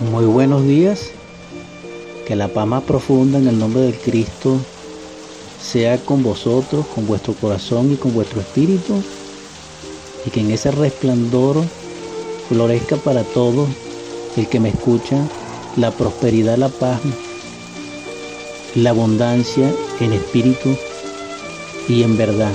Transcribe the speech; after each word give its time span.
Muy 0.00 0.26
buenos 0.26 0.64
días. 0.64 1.10
Que 2.24 2.36
la 2.36 2.46
paz 2.46 2.68
más 2.68 2.84
profunda 2.84 3.36
en 3.38 3.48
el 3.48 3.58
nombre 3.58 3.82
del 3.82 3.98
Cristo 3.98 4.56
sea 5.60 5.98
con 5.98 6.22
vosotros, 6.22 6.86
con 6.94 7.04
vuestro 7.04 7.34
corazón 7.34 7.92
y 7.92 7.96
con 7.96 8.14
vuestro 8.14 8.40
espíritu. 8.40 9.02
Y 10.24 10.30
que 10.30 10.40
en 10.40 10.52
ese 10.52 10.70
resplandor 10.70 11.56
florezca 12.48 12.94
para 12.94 13.24
todos 13.24 13.68
el 14.36 14.46
que 14.46 14.60
me 14.60 14.68
escucha 14.68 15.18
la 15.76 15.90
prosperidad, 15.90 16.56
la 16.58 16.68
paz, 16.68 17.00
la 18.76 18.90
abundancia 18.90 19.74
en 19.98 20.12
espíritu 20.12 20.76
y 21.88 22.04
en 22.04 22.16
verdad. 22.16 22.52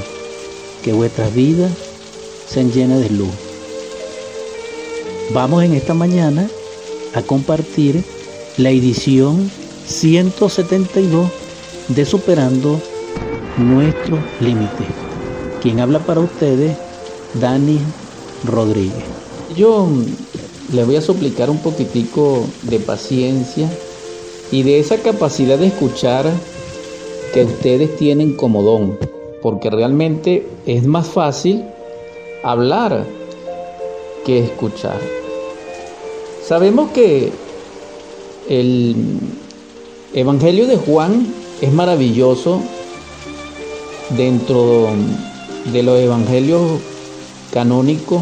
Que 0.81 0.93
vuestras 0.93 1.33
vidas 1.33 1.73
sean 2.47 2.71
llenas 2.71 3.01
de 3.01 3.09
luz. 3.09 3.33
Vamos 5.33 5.61
en 5.65 5.73
esta 5.73 5.93
mañana 5.93 6.49
a 7.13 7.21
compartir 7.21 8.03
la 8.57 8.69
edición 8.69 9.49
172 9.85 11.27
de 11.89 12.05
Superando 12.05 12.79
Nuestros 13.57 14.19
Límites. 14.39 14.87
Quien 15.61 15.79
habla 15.79 15.99
para 15.99 16.21
ustedes, 16.21 16.75
Dani 17.39 17.79
Rodríguez. 18.45 19.03
Yo 19.55 19.87
le 20.73 20.83
voy 20.83 20.95
a 20.95 21.01
suplicar 21.01 21.49
un 21.49 21.59
poquitico 21.59 22.45
de 22.63 22.79
paciencia 22.79 23.69
y 24.51 24.63
de 24.63 24.79
esa 24.79 24.97
capacidad 24.97 25.57
de 25.57 25.67
escuchar 25.67 26.25
que 27.33 27.43
ustedes 27.43 27.95
tienen 27.97 28.35
como 28.35 28.61
don, 28.61 28.97
porque 29.41 29.69
realmente 29.69 30.47
es 30.65 30.85
más 30.85 31.07
fácil 31.07 31.63
hablar 32.43 33.05
que 34.25 34.39
escuchar. 34.39 35.22
Sabemos 36.47 36.91
que 36.91 37.31
el 38.49 38.95
Evangelio 40.13 40.67
de 40.67 40.75
Juan 40.75 41.33
es 41.61 41.71
maravilloso 41.71 42.61
dentro 44.09 44.89
de 45.71 45.83
los 45.83 45.99
evangelios 45.99 46.81
canónicos 47.53 48.21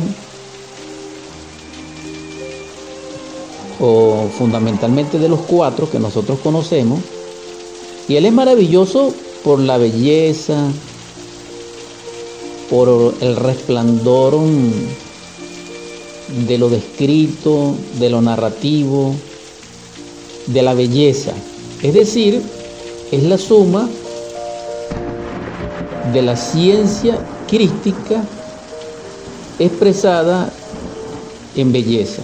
o 3.79 4.27
fundamentalmente 4.37 5.17
de 5.17 5.27
los 5.27 5.39
cuatro 5.39 5.89
que 5.89 5.99
nosotros 5.99 6.37
conocemos. 6.43 6.99
Y 8.07 8.17
él 8.17 8.25
es 8.27 8.33
maravilloso 8.33 9.15
por 9.43 9.59
la 9.59 9.79
belleza, 9.79 10.67
por 12.69 13.15
el 13.19 13.35
resplandor 13.35 14.35
de 16.47 16.57
lo 16.57 16.69
descrito, 16.69 17.75
de 17.99 18.09
lo 18.09 18.21
narrativo, 18.21 19.13
de 20.47 20.61
la 20.61 20.73
belleza. 20.73 21.33
Es 21.81 21.93
decir, 21.93 22.41
es 23.11 23.23
la 23.23 23.37
suma 23.37 23.89
de 26.13 26.21
la 26.21 26.35
ciencia 26.35 27.17
crística 27.47 28.23
expresada 29.59 30.51
en 31.55 31.71
belleza. 31.71 32.21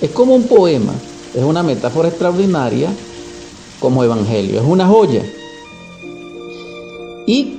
Es 0.00 0.10
como 0.10 0.34
un 0.34 0.44
poema, 0.44 0.94
es 1.34 1.42
una 1.42 1.62
metáfora 1.62 2.08
extraordinaria 2.08 2.90
como 3.80 4.02
evangelio, 4.02 4.60
es 4.60 4.66
una 4.66 4.86
joya. 4.86 5.22
Y 7.26 7.58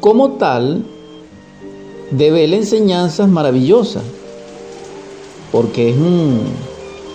como 0.00 0.32
tal, 0.32 0.84
devela 2.10 2.56
enseñanzas 2.56 3.28
maravillosas, 3.28 4.02
porque 5.52 5.90
es 5.90 5.96
un, 5.96 6.40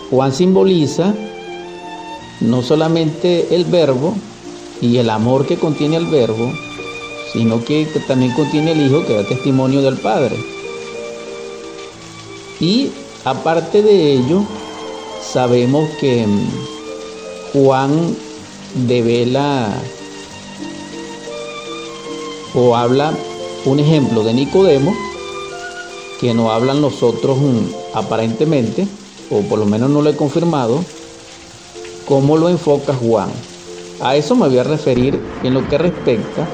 Juan 0.10 0.34
simboliza 0.34 1.14
no 2.42 2.62
solamente 2.62 3.54
el 3.54 3.66
verbo 3.66 4.16
y 4.82 4.98
el 4.98 5.10
amor 5.10 5.46
que 5.46 5.58
contiene 5.58 5.98
el 5.98 6.06
verbo, 6.06 6.52
sino 7.34 7.64
que, 7.64 7.86
también 8.08 8.34
contiene 8.34 8.72
el 8.72 8.82
Hijo 8.82 9.06
que 9.06 9.14
da 9.14 9.24
testimonio 9.24 9.82
del 9.82 9.98
Padre. 9.98 10.38
Y 12.60 12.92
aparte 13.24 13.82
de 13.84 14.14
ello, 14.14 14.44
sabemos 15.22 15.90
que 16.00 16.26
mm, 16.26 16.48
Juan 17.54 18.16
devela 18.88 19.70
o 22.54 22.76
habla 22.76 23.14
un 23.66 23.80
ejemplo 23.80 24.24
de 24.24 24.34
Nicodemo, 24.34 24.94
que 26.20 26.34
no 26.34 26.52
hablan 26.52 26.82
nosotros 26.82 27.38
mm, 27.38 27.98
aparentemente, 27.98 28.88
o 29.30 29.42
por 29.42 29.60
lo 29.60 29.66
menos 29.66 29.90
no 29.90 30.02
lo 30.02 30.10
he 30.10 30.16
confirmado, 30.16 30.84
cómo 32.08 32.38
lo 32.38 32.50
enfoca 32.50 32.94
Juan. 32.94 33.30
A 34.02 34.16
eso 34.16 34.36
me 34.36 34.48
voy 34.48 34.58
a 34.58 34.64
referir 34.64 35.20
en 35.44 35.54
lo 35.54 35.68
que 35.68 35.78
respecta, 35.78 36.48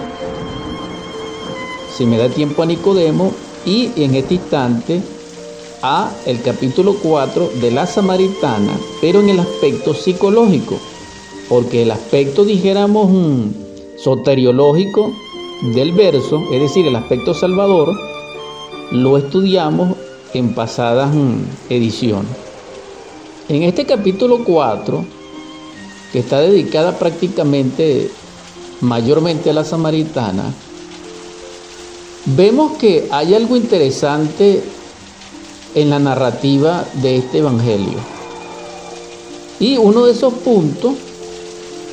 si 1.95 2.05
me 2.05 2.17
da 2.17 2.29
tiempo 2.29 2.63
a 2.63 2.65
Nicodemo, 2.65 3.31
y 3.65 3.91
en 3.95 4.15
este 4.15 4.35
instante 4.35 5.01
a 5.81 6.11
el 6.25 6.41
capítulo 6.41 6.95
4 7.01 7.51
de 7.61 7.71
la 7.71 7.87
Samaritana, 7.87 8.77
pero 9.01 9.19
en 9.19 9.29
el 9.29 9.39
aspecto 9.39 9.93
psicológico, 9.93 10.77
porque 11.49 11.83
el 11.83 11.91
aspecto, 11.91 12.43
dijéramos, 12.43 13.09
mm, 13.09 13.97
soteriológico 13.97 15.13
del 15.73 15.93
verso, 15.93 16.43
es 16.51 16.61
decir, 16.61 16.85
el 16.85 16.95
aspecto 16.95 17.33
salvador, 17.33 17.95
lo 18.91 19.17
estudiamos 19.17 19.97
en 20.33 20.53
pasadas 20.53 21.13
mm, 21.13 21.37
ediciones. 21.69 22.31
En 23.47 23.63
este 23.63 23.85
capítulo 23.85 24.43
4, 24.43 25.05
que 26.11 26.19
está 26.19 26.39
dedicada 26.39 26.97
prácticamente 26.97 28.09
mayormente 28.81 29.49
a 29.49 29.53
la 29.53 29.63
samaritana, 29.63 30.53
vemos 32.25 32.77
que 32.77 33.07
hay 33.11 33.33
algo 33.33 33.55
interesante 33.55 34.63
en 35.73 35.89
la 35.89 35.99
narrativa 35.99 36.85
de 37.01 37.17
este 37.17 37.39
evangelio. 37.39 37.99
Y 39.59 39.77
uno 39.77 40.05
de 40.05 40.11
esos 40.11 40.33
puntos 40.33 40.95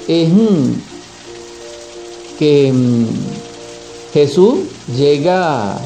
es 0.08 0.28
mm, 0.28 0.72
que 2.38 2.72
mm, 2.72 3.41
Jesús 4.12 4.60
llega 4.94 5.78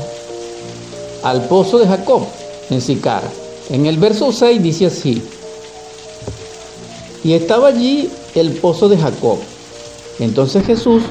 al 1.22 1.46
pozo 1.48 1.78
de 1.78 1.86
Jacob 1.86 2.26
en 2.70 2.80
Sicar. 2.80 3.22
En 3.70 3.86
el 3.86 3.98
verso 3.98 4.32
6 4.32 4.62
dice 4.62 4.86
así, 4.86 5.22
y 7.22 7.32
estaba 7.32 7.68
allí 7.68 8.08
el 8.34 8.52
pozo 8.52 8.88
de 8.88 8.98
Jacob. 8.98 9.38
Entonces 10.18 10.64
Jesús, 10.64 11.02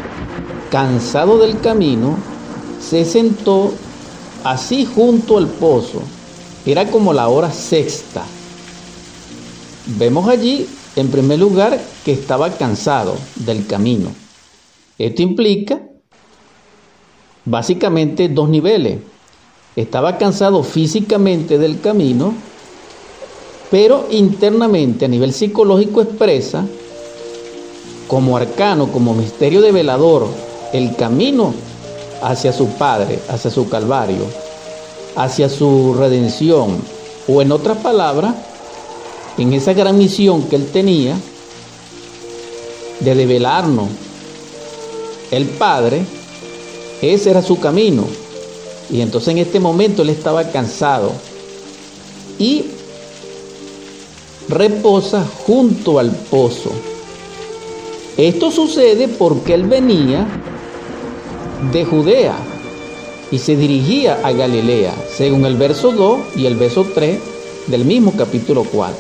cansado 0.71 1.37
del 1.37 1.59
camino, 1.59 2.17
se 2.79 3.05
sentó 3.05 3.73
así 4.43 4.85
junto 4.85 5.37
al 5.37 5.47
pozo. 5.47 6.01
Era 6.65 6.89
como 6.89 7.13
la 7.13 7.27
hora 7.27 7.51
sexta. 7.51 8.23
Vemos 9.97 10.27
allí, 10.27 10.67
en 10.95 11.09
primer 11.09 11.39
lugar, 11.39 11.79
que 12.03 12.13
estaba 12.13 12.49
cansado 12.51 13.15
del 13.35 13.67
camino. 13.67 14.09
Esto 14.97 15.21
implica 15.21 15.81
básicamente 17.45 18.27
dos 18.27 18.49
niveles. 18.49 18.99
Estaba 19.75 20.17
cansado 20.17 20.63
físicamente 20.63 21.57
del 21.57 21.79
camino, 21.79 22.33
pero 23.69 24.07
internamente 24.11 25.05
a 25.05 25.07
nivel 25.07 25.33
psicológico 25.33 26.01
expresa 26.01 26.65
como 28.07 28.37
arcano, 28.37 28.91
como 28.91 29.13
misterio 29.13 29.61
de 29.61 29.71
velador, 29.71 30.27
el 30.73 30.95
camino 30.95 31.53
hacia 32.21 32.53
su 32.53 32.67
Padre, 32.69 33.19
hacia 33.29 33.51
su 33.51 33.67
Calvario, 33.67 34.25
hacia 35.15 35.49
su 35.49 35.95
redención, 35.97 36.77
o 37.27 37.41
en 37.41 37.51
otras 37.51 37.77
palabras, 37.77 38.35
en 39.37 39.53
esa 39.53 39.73
gran 39.73 39.97
misión 39.97 40.43
que 40.43 40.55
él 40.55 40.69
tenía 40.71 41.17
de 42.99 43.15
develarnos 43.15 43.89
el 45.31 45.45
Padre, 45.45 46.05
ese 47.13 47.31
era 47.31 47.41
su 47.41 47.59
camino. 47.59 48.05
Y 48.89 49.01
entonces 49.01 49.29
en 49.29 49.39
este 49.39 49.59
momento 49.59 50.01
él 50.01 50.09
estaba 50.09 50.51
cansado 50.51 51.11
y 52.37 52.65
reposa 54.47 55.25
junto 55.45 55.99
al 55.99 56.11
pozo. 56.11 56.71
Esto 58.17 58.51
sucede 58.51 59.07
porque 59.07 59.53
él 59.53 59.63
venía 59.63 60.27
de 61.71 61.83
Judea 61.83 62.35
y 63.31 63.39
se 63.39 63.55
dirigía 63.55 64.19
a 64.23 64.31
Galilea, 64.31 64.93
según 65.09 65.45
el 65.45 65.55
verso 65.55 65.91
2 65.91 66.19
y 66.37 66.45
el 66.45 66.55
verso 66.55 66.85
3 66.93 67.19
del 67.67 67.85
mismo 67.85 68.13
capítulo 68.15 68.63
4. 68.71 68.95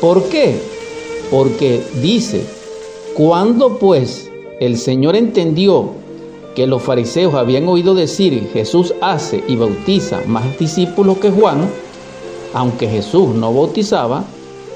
¿Por 0.00 0.24
qué? 0.28 0.58
Porque 1.30 1.82
dice, 2.00 2.44
cuando 3.14 3.78
pues 3.78 4.30
el 4.60 4.78
Señor 4.78 5.16
entendió 5.16 5.99
que 6.60 6.66
los 6.66 6.82
fariseos 6.82 7.32
habían 7.32 7.66
oído 7.68 7.94
decir 7.94 8.50
Jesús 8.52 8.92
hace 9.00 9.42
y 9.48 9.56
bautiza 9.56 10.20
más 10.26 10.58
discípulos 10.58 11.16
que 11.16 11.30
Juan, 11.30 11.70
aunque 12.52 12.86
Jesús 12.86 13.30
no 13.30 13.50
bautizaba, 13.50 14.26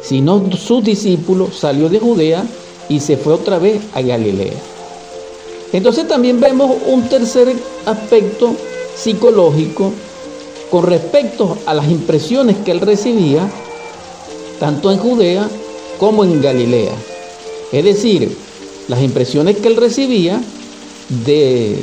sino 0.01 0.51
sus 0.57 0.83
discípulos, 0.83 1.55
salió 1.55 1.91
de 1.91 1.99
Judea 1.99 2.43
y 2.89 3.01
se 3.01 3.19
fue 3.19 3.35
otra 3.35 3.59
vez 3.59 3.83
a 3.93 4.01
Galilea. 4.01 4.55
Entonces 5.75 6.09
también 6.09 6.41
vemos 6.41 6.75
un 6.87 7.03
tercer 7.03 7.55
aspecto 7.85 8.55
psicológico 8.97 9.93
con 10.71 10.87
respecto 10.87 11.59
a 11.67 11.75
las 11.75 11.91
impresiones 11.91 12.57
que 12.65 12.71
él 12.71 12.81
recibía, 12.81 13.47
tanto 14.59 14.91
en 14.91 14.97
Judea 14.97 15.51
como 15.99 16.25
en 16.25 16.41
Galilea. 16.41 16.95
Es 17.73 17.85
decir, 17.85 18.35
las 18.89 19.03
impresiones 19.03 19.59
que 19.59 19.69
él 19.69 19.77
recibía 19.77 20.41
de 21.09 21.79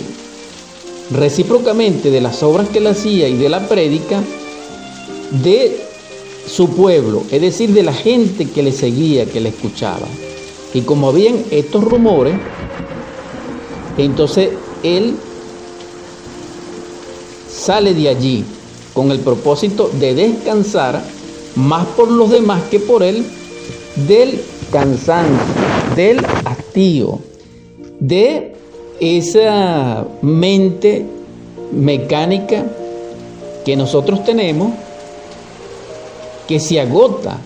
recíprocamente 1.12 2.10
de 2.10 2.22
las 2.22 2.42
obras 2.44 2.70
que 2.70 2.80
él 2.80 2.88
hacía 2.88 3.28
y 3.28 3.38
de 3.38 3.50
la 3.50 3.68
prédica 3.68 4.22
de 5.44 5.80
su 6.48 6.70
pueblo, 6.70 7.24
es 7.32 7.42
decir, 7.42 7.72
de 7.72 7.84
la 7.84 7.94
gente 7.94 8.46
que 8.50 8.64
le 8.64 8.72
seguía, 8.72 9.26
que 9.26 9.40
le 9.40 9.50
escuchaba. 9.50 10.08
Y 10.74 10.82
como 10.82 11.10
habían 11.10 11.44
estos 11.52 11.84
rumores, 11.84 12.34
entonces 13.98 14.50
él 14.84 15.16
sale 17.50 17.94
de 17.94 18.10
allí 18.10 18.44
con 18.94 19.12
el 19.12 19.20
propósito 19.20 19.90
de 20.00 20.16
descansar 20.16 21.02
más 21.56 21.86
por 21.88 22.10
los 22.10 22.30
demás 22.30 22.62
que 22.72 22.80
por 22.80 23.04
él 23.04 23.26
del 24.08 24.42
cansancio, 24.72 25.36
del 25.96 26.26
hastío, 26.46 27.20
de 28.00 28.51
esa 29.02 30.06
mente 30.22 31.08
mecánica 31.72 32.64
que 33.66 33.76
nosotros 33.76 34.24
tenemos 34.24 34.72
que 36.48 36.60
se 36.60 36.80
agota 36.80 37.40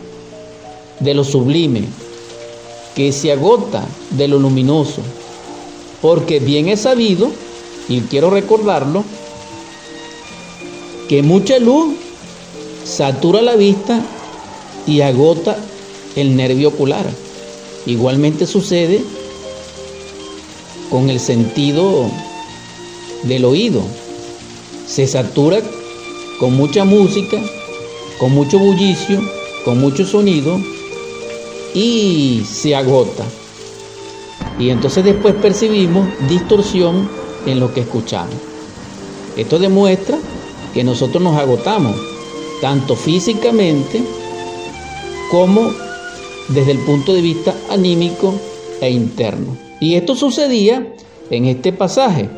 de 1.00 1.14
lo 1.14 1.24
sublime, 1.24 1.84
que 2.94 3.14
se 3.14 3.32
agota 3.32 3.86
de 4.12 4.28
lo 4.28 4.38
luminoso, 4.38 5.02
porque 6.02 6.40
bien 6.40 6.68
es 6.68 6.82
sabido, 6.82 7.32
y 7.88 8.02
quiero 8.02 8.30
recordarlo, 8.30 9.06
que 11.08 11.22
mucha 11.24 11.58
luz 11.60 11.96
satura 12.84 13.42
la 13.42 13.56
vista 13.56 14.02
y 14.88 15.02
agota 15.02 15.58
el 16.18 16.36
nervio 16.36 16.70
ocular. 16.70 17.06
Igualmente 17.86 18.46
sucede 18.46 19.04
con 20.90 21.10
el 21.10 21.20
sentido 21.20 22.10
del 23.24 23.46
oído. 23.46 23.82
Se 24.88 25.08
satura 25.08 25.62
con 26.40 26.56
mucha 26.56 26.86
música, 26.86 27.42
con 28.20 28.34
mucho 28.34 28.60
bullicio, 28.60 29.20
con 29.64 29.80
mucho 29.80 30.06
sonido 30.06 30.60
y 31.74 32.44
se 32.50 32.76
agota. 32.76 33.26
Y 34.60 34.70
entonces 34.70 35.04
después 35.04 35.36
percibimos 35.36 36.08
distorsión 36.30 37.10
en 37.46 37.60
lo 37.60 37.74
que 37.74 37.82
escuchamos. 37.82 38.36
Esto 39.36 39.60
demuestra 39.60 40.18
que 40.74 40.84
nosotros 40.84 41.22
nos 41.22 41.38
agotamos, 41.38 41.96
tanto 42.62 42.96
físicamente 42.96 44.02
como 45.30 45.74
desde 46.50 46.72
el 46.72 46.78
punto 46.80 47.14
de 47.14 47.22
vista 47.22 47.54
anímico 47.70 48.34
e 48.80 48.90
interno. 48.90 49.65
Y 49.80 49.96
esto 49.96 50.16
sucedía 50.16 50.94
en 51.30 51.46
este 51.46 51.74
pasaje. 51.74 52.30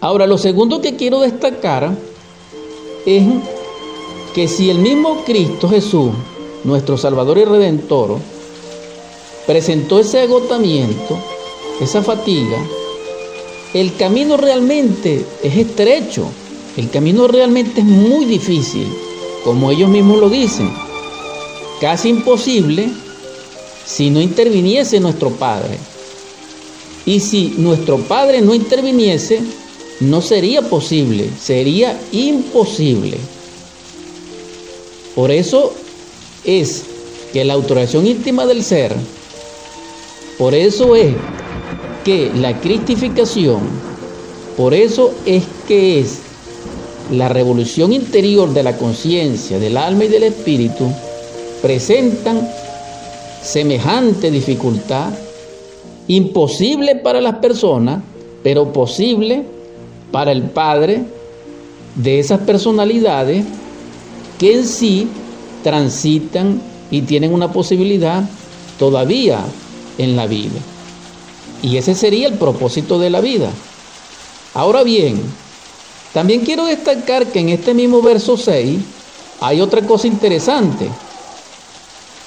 Ahora, 0.00 0.26
lo 0.26 0.38
segundo 0.38 0.80
que 0.80 0.96
quiero 0.96 1.20
destacar 1.20 1.90
es 3.06 3.24
que 4.34 4.48
si 4.48 4.70
el 4.70 4.78
mismo 4.78 5.24
Cristo 5.24 5.68
Jesús, 5.68 6.12
nuestro 6.64 6.96
Salvador 6.96 7.38
y 7.38 7.44
Redentor, 7.44 8.18
presentó 9.46 9.98
ese 9.98 10.20
agotamiento, 10.20 11.18
esa 11.80 12.02
fatiga, 12.02 12.58
el 13.74 13.94
camino 13.96 14.36
realmente 14.36 15.24
es 15.42 15.56
estrecho, 15.56 16.26
el 16.76 16.90
camino 16.90 17.26
realmente 17.26 17.80
es 17.80 17.86
muy 17.86 18.24
difícil, 18.24 18.86
como 19.44 19.70
ellos 19.70 19.88
mismos 19.88 20.18
lo 20.18 20.28
dicen, 20.28 20.72
casi 21.80 22.10
imposible 22.10 22.90
si 23.84 24.10
no 24.10 24.20
interviniese 24.20 25.00
nuestro 25.00 25.30
Padre. 25.30 25.78
Y 27.06 27.20
si 27.20 27.54
nuestro 27.58 27.98
Padre 27.98 28.40
no 28.40 28.54
interviniese, 28.54 29.40
no 30.00 30.22
sería 30.22 30.62
posible, 30.62 31.28
sería 31.40 32.00
imposible. 32.12 33.18
Por 35.14 35.30
eso 35.30 35.72
es 36.44 36.84
que 37.32 37.44
la 37.44 37.54
autoración 37.54 38.06
íntima 38.06 38.46
del 38.46 38.62
ser, 38.64 38.94
por 40.38 40.54
eso 40.54 40.96
es 40.96 41.14
que 42.04 42.30
la 42.34 42.60
cristificación, 42.60 43.60
por 44.56 44.72
eso 44.72 45.12
es 45.26 45.44
que 45.68 46.00
es 46.00 46.18
la 47.12 47.28
revolución 47.28 47.92
interior 47.92 48.52
de 48.52 48.62
la 48.62 48.78
conciencia, 48.78 49.58
del 49.58 49.76
alma 49.76 50.04
y 50.04 50.08
del 50.08 50.22
espíritu, 50.22 50.90
presentan 51.60 52.48
semejante 53.42 54.30
dificultad 54.30 55.12
imposible 56.10 56.96
para 56.96 57.20
las 57.20 57.36
personas, 57.36 58.02
pero 58.42 58.72
posible 58.72 59.44
para 60.10 60.32
el 60.32 60.42
Padre 60.42 61.04
de 61.94 62.18
esas 62.18 62.40
personalidades 62.40 63.44
que 64.36 64.54
en 64.54 64.66
sí 64.66 65.06
transitan 65.62 66.60
y 66.90 67.02
tienen 67.02 67.32
una 67.32 67.52
posibilidad 67.52 68.28
todavía 68.76 69.38
en 69.98 70.16
la 70.16 70.26
vida. 70.26 70.58
Y 71.62 71.76
ese 71.76 71.94
sería 71.94 72.26
el 72.26 72.34
propósito 72.34 72.98
de 72.98 73.10
la 73.10 73.20
vida. 73.20 73.50
Ahora 74.54 74.82
bien, 74.82 75.22
también 76.12 76.40
quiero 76.40 76.64
destacar 76.64 77.26
que 77.26 77.38
en 77.38 77.50
este 77.50 77.72
mismo 77.72 78.02
verso 78.02 78.36
6 78.36 78.80
hay 79.40 79.60
otra 79.60 79.82
cosa 79.82 80.08
interesante, 80.08 80.88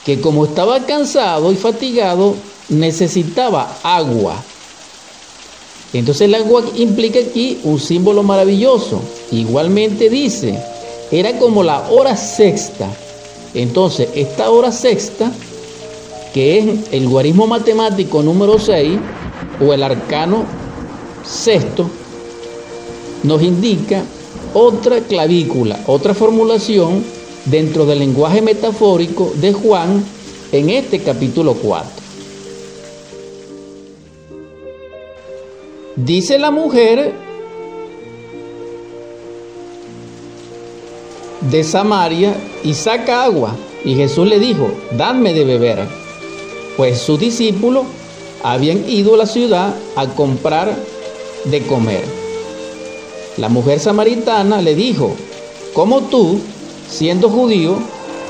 que 0.06 0.22
como 0.22 0.46
estaba 0.46 0.86
cansado 0.86 1.52
y 1.52 1.56
fatigado, 1.58 2.36
necesitaba 2.70 3.78
agua. 3.84 4.42
Entonces 5.94 6.22
el 6.22 6.36
agua 6.36 6.64
implica 6.76 7.20
aquí 7.20 7.60
un 7.64 7.80
símbolo 7.80 8.24
maravilloso. 8.24 9.02
Igualmente 9.32 10.10
dice, 10.10 10.60
era 11.12 11.38
como 11.38 11.64
la 11.64 11.88
hora 11.90 12.18
sexta. 12.18 12.90
Entonces 13.54 14.10
esta 14.16 14.50
hora 14.50 14.72
sexta, 14.72 15.32
que 16.34 16.58
es 16.58 16.66
el 16.92 17.08
guarismo 17.08 17.46
matemático 17.46 18.24
número 18.24 18.58
6 18.58 18.98
o 19.62 19.72
el 19.74 19.84
arcano 19.84 20.46
sexto, 21.24 21.88
nos 23.22 23.42
indica 23.44 24.04
otra 24.56 25.00
clavícula, 25.02 25.80
otra 25.86 26.16
formulación 26.16 27.04
dentro 27.46 27.86
del 27.86 28.00
lenguaje 28.00 28.42
metafórico 28.42 29.32
de 29.36 29.54
Juan 29.54 30.04
en 30.52 30.70
este 30.70 31.00
capítulo 31.00 31.54
4. 31.54 32.03
Dice 35.96 36.40
la 36.40 36.50
mujer 36.50 37.14
de 41.52 41.64
Samaria 41.64 42.36
y 42.64 42.74
saca 42.74 43.24
agua. 43.24 43.56
Y 43.86 43.94
Jesús 43.94 44.28
le 44.28 44.40
dijo, 44.40 44.72
dadme 44.98 45.34
de 45.34 45.46
beber. 45.46 45.88
Pues 46.78 47.00
sus 47.00 47.20
discípulos 47.20 47.86
habían 48.44 48.90
ido 48.90 49.14
a 49.14 49.18
la 49.18 49.26
ciudad 49.28 49.76
a 49.96 50.08
comprar 50.08 50.76
de 51.46 51.62
comer. 51.68 52.04
La 53.38 53.50
mujer 53.50 53.80
samaritana 53.80 54.64
le 54.64 54.74
dijo, 54.74 55.16
¿cómo 55.74 56.02
tú, 56.02 56.40
siendo 56.90 57.30
judío, 57.30 57.78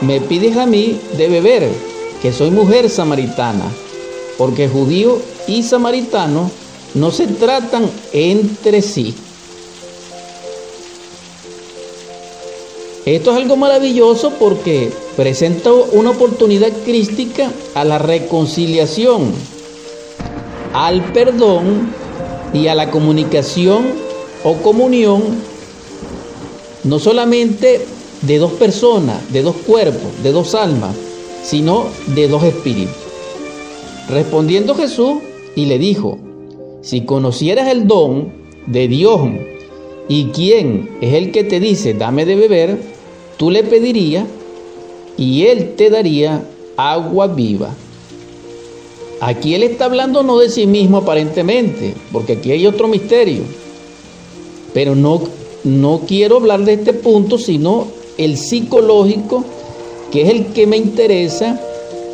me 0.01 0.19
pides 0.19 0.57
a 0.57 0.65
mí 0.65 0.99
de 1.17 1.29
beber, 1.29 1.69
que 2.21 2.33
soy 2.33 2.51
mujer 2.51 2.89
samaritana? 2.89 3.65
Porque 4.37 4.67
judío 4.67 5.17
y 5.47 5.63
samaritano 5.63 6.51
no 6.95 7.11
se 7.11 7.27
tratan 7.27 7.89
entre 8.11 8.81
sí. 8.81 9.15
Esto 13.05 13.31
es 13.31 13.37
algo 13.37 13.57
maravilloso 13.57 14.31
porque 14.39 14.89
presenta 15.17 15.73
una 15.73 16.11
oportunidad 16.11 16.71
crística 16.85 17.51
a 17.75 17.83
la 17.83 17.97
reconciliación, 17.97 19.33
al 20.73 21.03
perdón 21.11 21.91
y 22.53 22.67
a 22.67 22.75
la 22.75 22.91
comunicación 22.91 23.87
o 24.45 24.55
comunión, 24.57 25.21
no 26.85 26.99
solamente 26.99 27.85
de 28.21 28.37
dos 28.37 28.53
personas, 28.53 29.33
de 29.33 29.41
dos 29.41 29.55
cuerpos, 29.67 30.23
de 30.23 30.31
dos 30.31 30.55
almas, 30.55 30.95
sino 31.43 31.87
de 32.07 32.29
dos 32.29 32.43
espíritus. 32.43 32.95
Respondiendo 34.07 34.75
Jesús 34.75 35.17
y 35.55 35.65
le 35.65 35.77
dijo, 35.77 36.19
si 36.83 37.01
conocieras 37.01 37.69
el 37.69 37.87
don 37.87 38.31
de 38.67 38.87
Dios 38.87 39.21
y 40.09 40.25
quién 40.25 40.89
es 41.01 41.13
el 41.13 41.31
que 41.31 41.45
te 41.45 41.59
dice, 41.59 41.93
dame 41.93 42.25
de 42.25 42.35
beber, 42.35 42.77
tú 43.37 43.49
le 43.49 43.63
pedirías 43.63 44.25
y 45.17 45.45
él 45.45 45.75
te 45.75 45.89
daría 45.89 46.43
agua 46.75 47.27
viva. 47.27 47.73
Aquí 49.21 49.55
él 49.55 49.63
está 49.63 49.85
hablando 49.85 50.23
no 50.23 50.37
de 50.37 50.49
sí 50.49 50.67
mismo 50.67 50.97
aparentemente, 50.97 51.93
porque 52.11 52.33
aquí 52.33 52.51
hay 52.51 52.67
otro 52.67 52.89
misterio. 52.89 53.43
Pero 54.73 54.95
no, 54.95 55.21
no 55.63 56.01
quiero 56.05 56.37
hablar 56.37 56.65
de 56.65 56.73
este 56.73 56.91
punto, 56.91 57.37
sino 57.37 57.87
el 58.17 58.35
psicológico, 58.35 59.45
que 60.11 60.23
es 60.23 60.29
el 60.29 60.47
que 60.47 60.67
me 60.67 60.75
interesa 60.75 61.61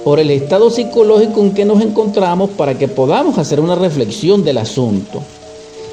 por 0.03 0.19
el 0.19 0.31
estado 0.31 0.69
psicológico 0.69 1.41
en 1.41 1.53
que 1.53 1.65
nos 1.65 1.81
encontramos 1.81 2.51
para 2.51 2.77
que 2.77 2.87
podamos 2.87 3.37
hacer 3.37 3.59
una 3.59 3.75
reflexión 3.75 4.43
del 4.43 4.57
asunto. 4.57 5.21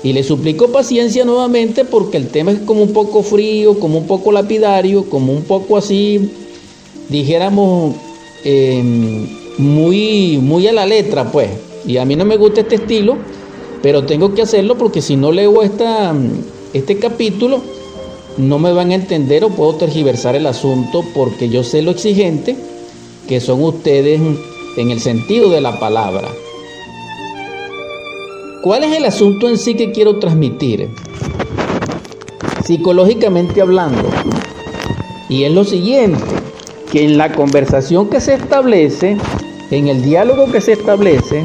Y 0.02 0.12
le 0.12 0.22
suplico 0.22 0.68
paciencia 0.68 1.24
nuevamente 1.24 1.84
porque 1.84 2.16
el 2.16 2.28
tema 2.28 2.52
es 2.52 2.60
como 2.60 2.82
un 2.82 2.92
poco 2.92 3.22
frío, 3.22 3.78
como 3.80 3.98
un 3.98 4.06
poco 4.06 4.30
lapidario, 4.30 5.08
como 5.10 5.32
un 5.32 5.42
poco 5.42 5.76
así, 5.76 6.30
dijéramos, 7.08 7.94
em, 8.44 9.26
muy, 9.58 10.38
muy 10.38 10.68
a 10.68 10.72
la 10.72 10.86
letra, 10.86 11.32
pues. 11.32 11.50
Y 11.86 11.96
a 11.96 12.04
mí 12.04 12.14
no 12.14 12.24
me 12.24 12.36
gusta 12.36 12.60
este 12.60 12.76
estilo, 12.76 13.16
pero 13.82 14.04
tengo 14.04 14.34
que 14.34 14.42
hacerlo 14.42 14.78
porque 14.78 15.02
si 15.02 15.16
no 15.16 15.32
leo 15.32 15.62
esta, 15.62 16.14
este 16.72 16.98
capítulo, 16.98 17.60
no 18.36 18.58
me 18.58 18.72
van 18.72 18.90
a 18.90 18.94
entender 18.94 19.42
o 19.44 19.48
puedo 19.48 19.74
tergiversar 19.74 20.36
el 20.36 20.46
asunto 20.46 21.02
porque 21.14 21.48
yo 21.48 21.64
sé 21.64 21.82
lo 21.82 21.90
exigente 21.90 22.54
que 23.26 23.40
son 23.40 23.62
ustedes 23.62 24.20
en 24.76 24.90
el 24.90 25.00
sentido 25.00 25.50
de 25.50 25.60
la 25.60 25.78
palabra. 25.78 26.28
¿Cuál 28.62 28.84
es 28.84 28.96
el 28.96 29.04
asunto 29.04 29.48
en 29.48 29.58
sí 29.58 29.74
que 29.74 29.92
quiero 29.92 30.18
transmitir? 30.18 30.90
Psicológicamente 32.64 33.60
hablando. 33.60 34.08
Y 35.28 35.44
es 35.44 35.52
lo 35.52 35.64
siguiente, 35.64 36.24
que 36.90 37.04
en 37.04 37.18
la 37.18 37.32
conversación 37.32 38.08
que 38.08 38.20
se 38.20 38.34
establece 38.34 39.16
en 39.70 39.88
el 39.88 40.02
diálogo 40.02 40.50
que 40.50 40.60
se 40.60 40.72
establece 40.72 41.44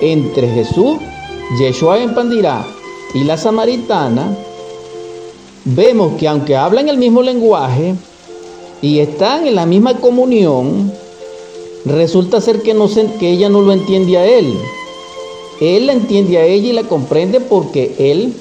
entre 0.00 0.48
Jesús, 0.48 0.98
Yeshua 1.58 1.98
en 1.98 2.14
Pandirá 2.14 2.64
y 3.14 3.24
la 3.24 3.36
samaritana, 3.36 4.36
vemos 5.64 6.18
que 6.18 6.28
aunque 6.28 6.56
hablan 6.56 6.88
el 6.88 6.98
mismo 6.98 7.22
lenguaje 7.22 7.94
y 8.82 9.00
están 9.00 9.46
en 9.46 9.54
la 9.54 9.66
misma 9.66 9.98
comunión, 9.98 10.92
resulta 11.84 12.40
ser 12.40 12.62
que, 12.62 12.72
ella 13.20 13.48
no 13.48 13.60
lo 13.62 13.72
entiende 13.72 14.16
a 14.16 14.26
él. 14.26 14.54
Él 15.60 15.86
la 15.86 15.92
entiende 15.92 16.38
a 16.38 16.46
ella 16.46 16.68
y 16.68 16.72
la 16.72 16.84
comprende 16.84 17.40
porque 17.40 17.94
él 17.98 18.32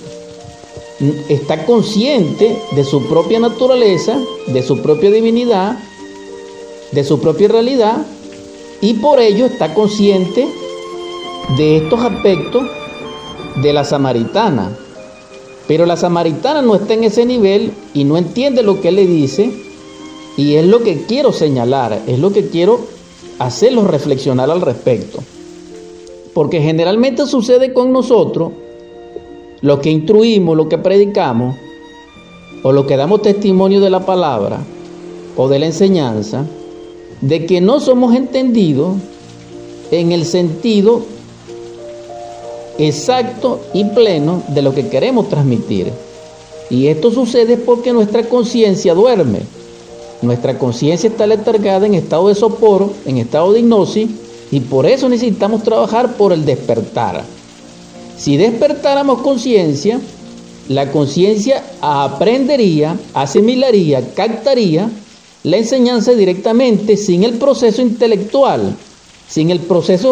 está 1.28 1.66
consciente 1.66 2.58
de 2.72 2.84
su 2.84 3.04
propia 3.08 3.40
naturaleza, 3.40 4.20
de 4.48 4.64
su 4.64 4.82
propia 4.82 5.12
divinidad, 5.12 5.78
de 6.92 7.04
su 7.04 7.20
propia 7.20 7.50
realidad 7.50 8.06
y 8.82 8.96
por 8.96 9.20
ello 9.20 9.46
está 9.46 9.74
consciente 9.74 10.48
de 11.58 11.78
estos 11.78 12.00
aspectos 12.00 12.64
de 13.62 13.74
la 13.74 13.84
samaritana. 13.84 14.78
Pero 15.68 15.86
la 15.86 15.98
samaritana 15.98 16.62
no 16.62 16.76
está 16.76 16.94
en 16.94 17.04
ese 17.04 17.26
nivel 17.26 17.74
y 17.94 18.06
no 18.06 18.18
entiende 18.18 18.64
lo 18.64 18.80
que 18.82 18.88
él 18.88 18.96
le 18.96 19.06
dice 19.06 19.69
y 20.40 20.56
es 20.56 20.66
lo 20.66 20.84
que 20.84 21.02
quiero 21.02 21.34
señalar, 21.34 22.04
es 22.08 22.18
lo 22.18 22.32
que 22.32 22.48
quiero 22.48 22.80
hacerlos 23.40 23.88
reflexionar 23.88 24.50
al 24.50 24.62
respecto. 24.62 25.20
Porque 26.34 26.62
generalmente 26.62 27.26
sucede 27.26 27.74
con 27.74 27.92
nosotros, 27.92 28.54
lo 29.60 29.82
que 29.82 29.90
instruimos, 29.90 30.56
lo 30.56 30.70
que 30.70 30.78
predicamos, 30.78 31.58
o 32.64 32.72
lo 32.72 32.88
que 32.88 32.96
damos 32.96 33.22
testimonio 33.22 33.82
de 33.82 33.90
la 33.90 34.06
palabra 34.06 34.62
o 35.36 35.50
de 35.50 35.60
la 35.60 35.66
enseñanza, 35.66 36.46
de 37.20 37.46
que 37.46 37.60
no 37.60 37.82
somos 37.82 38.16
entendidos 38.16 38.96
en 39.92 40.14
el 40.14 40.24
sentido 40.24 41.02
exacto 42.78 43.60
y 43.74 43.84
pleno 43.84 44.42
de 44.48 44.62
lo 44.62 44.74
que 44.74 44.88
queremos 44.88 45.28
transmitir. 45.28 45.92
Y 46.70 46.88
esto 46.88 47.12
sucede 47.12 47.58
porque 47.58 47.92
nuestra 47.92 48.24
conciencia 48.24 48.94
duerme. 48.94 49.59
Nuestra 50.22 50.58
conciencia 50.58 51.10
está 51.10 51.26
letargada 51.26 51.86
en 51.86 51.94
estado 51.94 52.28
de 52.28 52.36
sopor, 52.36 52.92
en 53.06 53.18
estado 53.18 53.54
de 53.54 53.62
hipnosis, 53.62 54.10
y 54.52 54.60
por 54.60 54.86
eso 54.86 55.08
necesitamos 55.08 55.64
trabajar 55.64 56.18
por 56.18 56.34
el 56.34 56.46
despertar. 56.46 57.24
Si 58.18 58.36
despertáramos 58.36 59.22
conciencia, 59.22 60.00
la 60.68 60.92
conciencia 60.92 61.64
aprendería, 61.82 62.98
asimilaría, 63.14 64.14
captaría 64.14 64.90
la 65.44 65.58
enseñanza 65.58 66.12
directamente 66.12 66.98
sin 66.98 67.24
el 67.24 67.36
proceso 67.36 67.82
intelectual, 67.82 68.76
sin 69.28 69.52
el 69.52 69.60
proceso 69.62 70.12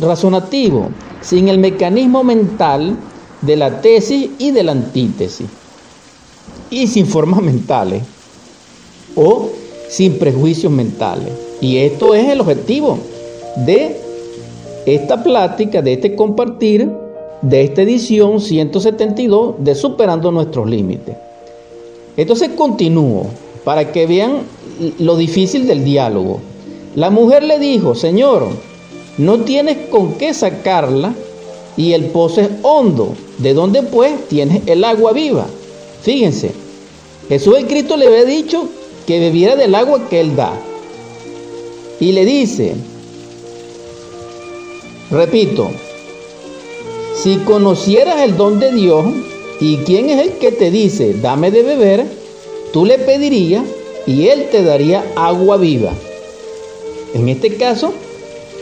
razonativo, 0.00 0.88
sin 1.20 1.48
el 1.48 1.58
mecanismo 1.58 2.24
mental 2.24 2.96
de 3.42 3.56
la 3.56 3.82
tesis 3.82 4.30
y 4.38 4.52
de 4.52 4.62
la 4.62 4.72
antítesis, 4.72 5.48
y 6.70 6.86
sin 6.86 7.06
formas 7.06 7.42
mentales 7.42 8.13
o 9.16 9.50
sin 9.88 10.18
prejuicios 10.18 10.72
mentales. 10.72 11.32
Y 11.60 11.78
esto 11.78 12.14
es 12.14 12.28
el 12.28 12.40
objetivo 12.40 12.98
de 13.56 13.96
esta 14.86 15.22
plática, 15.22 15.82
de 15.82 15.94
este 15.94 16.14
compartir, 16.14 16.90
de 17.42 17.62
esta 17.62 17.82
edición 17.82 18.40
172 18.40 19.56
de 19.58 19.74
Superando 19.74 20.30
nuestros 20.30 20.68
Límites. 20.68 21.16
Entonces 22.16 22.50
continúo 22.50 23.26
para 23.64 23.92
que 23.92 24.06
vean 24.06 24.42
lo 24.98 25.16
difícil 25.16 25.66
del 25.66 25.84
diálogo. 25.84 26.40
La 26.94 27.10
mujer 27.10 27.42
le 27.42 27.58
dijo, 27.58 27.94
Señor, 27.94 28.48
no 29.18 29.40
tienes 29.40 29.88
con 29.88 30.14
qué 30.14 30.34
sacarla 30.34 31.14
y 31.76 31.92
el 31.92 32.06
pozo 32.06 32.40
es 32.40 32.50
hondo. 32.62 33.14
¿De 33.38 33.52
dónde 33.52 33.82
pues 33.82 34.28
tienes 34.28 34.62
el 34.66 34.84
agua 34.84 35.12
viva? 35.12 35.46
Fíjense, 36.02 36.52
Jesús 37.28 37.56
el 37.58 37.66
Cristo 37.66 37.96
le 37.96 38.06
había 38.06 38.24
dicho 38.24 38.68
que 39.06 39.20
bebiera 39.20 39.56
del 39.56 39.74
agua 39.74 40.08
que 40.08 40.20
Él 40.20 40.36
da. 40.36 40.52
Y 42.00 42.12
le 42.12 42.24
dice, 42.24 42.74
repito, 45.10 45.70
si 47.14 47.36
conocieras 47.38 48.22
el 48.22 48.36
don 48.36 48.58
de 48.58 48.72
Dios 48.72 49.04
y 49.60 49.78
quién 49.78 50.10
es 50.10 50.20
el 50.20 50.32
que 50.32 50.52
te 50.52 50.70
dice, 50.70 51.14
dame 51.14 51.50
de 51.50 51.62
beber, 51.62 52.04
tú 52.72 52.84
le 52.84 52.98
pedirías 52.98 53.64
y 54.06 54.28
Él 54.28 54.48
te 54.50 54.62
daría 54.62 55.04
agua 55.16 55.56
viva. 55.56 55.92
En 57.14 57.28
este 57.28 57.56
caso, 57.56 57.92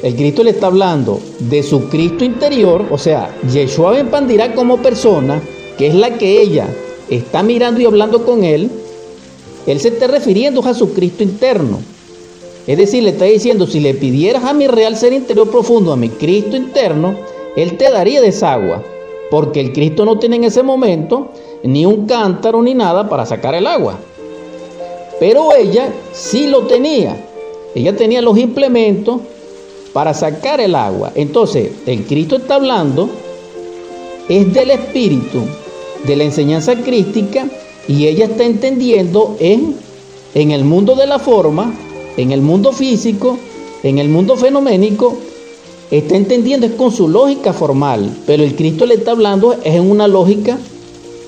el 0.02 0.14
Cristo 0.14 0.44
le 0.44 0.50
está 0.50 0.66
hablando 0.66 1.20
de 1.38 1.62
su 1.62 1.88
Cristo 1.88 2.24
interior, 2.24 2.86
o 2.90 2.98
sea, 2.98 3.34
Yeshua 3.50 4.04
Pandirá 4.10 4.54
como 4.54 4.78
persona, 4.78 5.40
que 5.78 5.86
es 5.86 5.94
la 5.94 6.18
que 6.18 6.42
ella 6.42 6.66
está 7.08 7.42
mirando 7.42 7.80
y 7.80 7.86
hablando 7.86 8.26
con 8.26 8.44
Él, 8.44 8.70
Él 9.66 9.80
se 9.80 9.88
está 9.88 10.06
refiriendo 10.06 10.64
a 10.64 10.74
su 10.74 10.92
Cristo 10.92 11.22
interno. 11.22 11.80
Es 12.66 12.78
decir, 12.78 13.02
le 13.02 13.10
está 13.10 13.24
diciendo, 13.24 13.66
si 13.66 13.80
le 13.80 13.94
pidieras 13.94 14.44
a 14.44 14.52
mi 14.52 14.66
real 14.66 14.96
ser 14.96 15.12
interior 15.12 15.50
profundo, 15.50 15.92
a 15.92 15.96
mi 15.96 16.08
Cristo 16.08 16.56
interno, 16.56 17.16
Él 17.56 17.76
te 17.76 17.90
daría 17.90 18.20
de 18.20 18.28
esa 18.28 18.52
agua, 18.52 18.82
porque 19.30 19.60
el 19.60 19.72
Cristo 19.72 20.04
no 20.04 20.18
tiene 20.18 20.36
en 20.36 20.44
ese 20.44 20.62
momento 20.62 21.32
ni 21.64 21.86
un 21.86 22.06
cántaro 22.06 22.62
ni 22.62 22.74
nada 22.74 23.08
para 23.08 23.26
sacar 23.26 23.54
el 23.54 23.66
agua. 23.66 23.98
Pero 25.18 25.54
ella 25.54 25.92
sí 26.12 26.46
lo 26.46 26.62
tenía. 26.66 27.16
Ella 27.74 27.96
tenía 27.96 28.22
los 28.22 28.38
implementos 28.38 29.20
para 29.92 30.14
sacar 30.14 30.60
el 30.60 30.74
agua. 30.74 31.12
Entonces, 31.14 31.70
el 31.86 32.04
Cristo 32.04 32.36
está 32.36 32.56
hablando 32.56 33.08
es 34.28 34.52
del 34.52 34.70
espíritu, 34.70 35.42
de 36.04 36.16
la 36.16 36.24
enseñanza 36.24 36.74
crística, 36.76 37.46
y 37.88 38.06
ella 38.06 38.26
está 38.26 38.44
entendiendo 38.44 39.36
en, 39.40 39.76
en 40.34 40.50
el 40.50 40.64
mundo 40.64 40.94
de 40.94 41.06
la 41.06 41.18
forma, 41.18 41.74
en 42.16 42.32
el 42.32 42.40
mundo 42.40 42.72
físico, 42.72 43.38
en 43.82 43.98
el 43.98 44.08
mundo 44.08 44.36
fenoménico, 44.36 45.16
está 45.90 46.16
entendiendo 46.16 46.66
es 46.66 46.72
con 46.72 46.92
su 46.92 47.08
lógica 47.08 47.52
formal, 47.52 48.16
pero 48.26 48.42
el 48.42 48.54
Cristo 48.54 48.86
le 48.86 48.94
está 48.94 49.10
hablando 49.10 49.52
es 49.52 49.74
en 49.74 49.90
una 49.90 50.08
lógica 50.08 50.58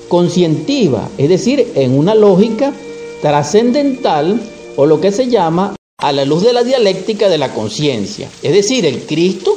conscientiva, 0.07 1.09
es 1.17 1.29
decir, 1.29 1.71
en 1.75 1.97
una 1.97 2.15
lógica 2.15 2.73
trascendental 3.21 4.41
o 4.75 4.85
lo 4.85 5.01
que 5.01 5.11
se 5.11 5.27
llama 5.27 5.75
a 5.97 6.11
la 6.11 6.25
luz 6.25 6.43
de 6.43 6.53
la 6.53 6.63
dialéctica 6.63 7.29
de 7.29 7.37
la 7.37 7.53
conciencia. 7.53 8.29
Es 8.43 8.53
decir, 8.53 8.85
el 8.85 9.01
Cristo 9.01 9.55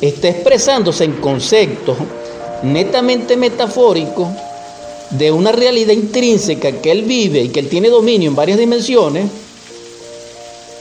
está 0.00 0.28
expresándose 0.28 1.04
en 1.04 1.12
conceptos 1.14 1.96
netamente 2.62 3.36
metafóricos 3.36 4.28
de 5.10 5.32
una 5.32 5.52
realidad 5.52 5.92
intrínseca 5.92 6.72
que 6.80 6.90
él 6.92 7.02
vive 7.02 7.42
y 7.42 7.48
que 7.48 7.60
él 7.60 7.68
tiene 7.68 7.88
dominio 7.88 8.28
en 8.28 8.36
varias 8.36 8.58
dimensiones, 8.58 9.26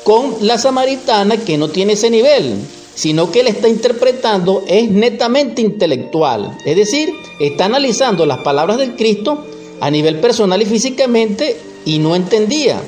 con 0.03 0.38
la 0.41 0.57
samaritana 0.57 1.38
que 1.38 1.57
no 1.57 1.69
tiene 1.69 1.93
ese 1.93 2.09
nivel, 2.09 2.55
sino 2.95 3.31
que 3.31 3.41
él 3.41 3.48
está 3.48 3.67
interpretando 3.67 4.63
es 4.67 4.89
netamente 4.89 5.62
intelectual, 5.62 6.57
es 6.65 6.75
decir, 6.75 7.13
está 7.39 7.65
analizando 7.65 8.25
las 8.25 8.39
palabras 8.39 8.77
del 8.77 8.95
Cristo 8.95 9.45
a 9.79 9.89
nivel 9.89 10.19
personal 10.19 10.62
y 10.62 10.65
físicamente 10.65 11.57
y 11.86 12.00
no 12.00 12.15
entendía 12.15 12.81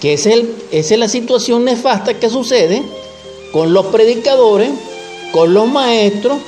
que 0.00 0.12
es, 0.12 0.26
esa 0.26 0.94
es 0.94 0.98
la 0.98 1.08
situación 1.08 1.64
nefasta 1.64 2.14
que 2.14 2.30
sucede 2.30 2.82
con 3.52 3.72
los 3.72 3.86
predicadores, 3.86 4.70
con 5.32 5.54
los 5.54 5.68
maestros. 5.68 6.38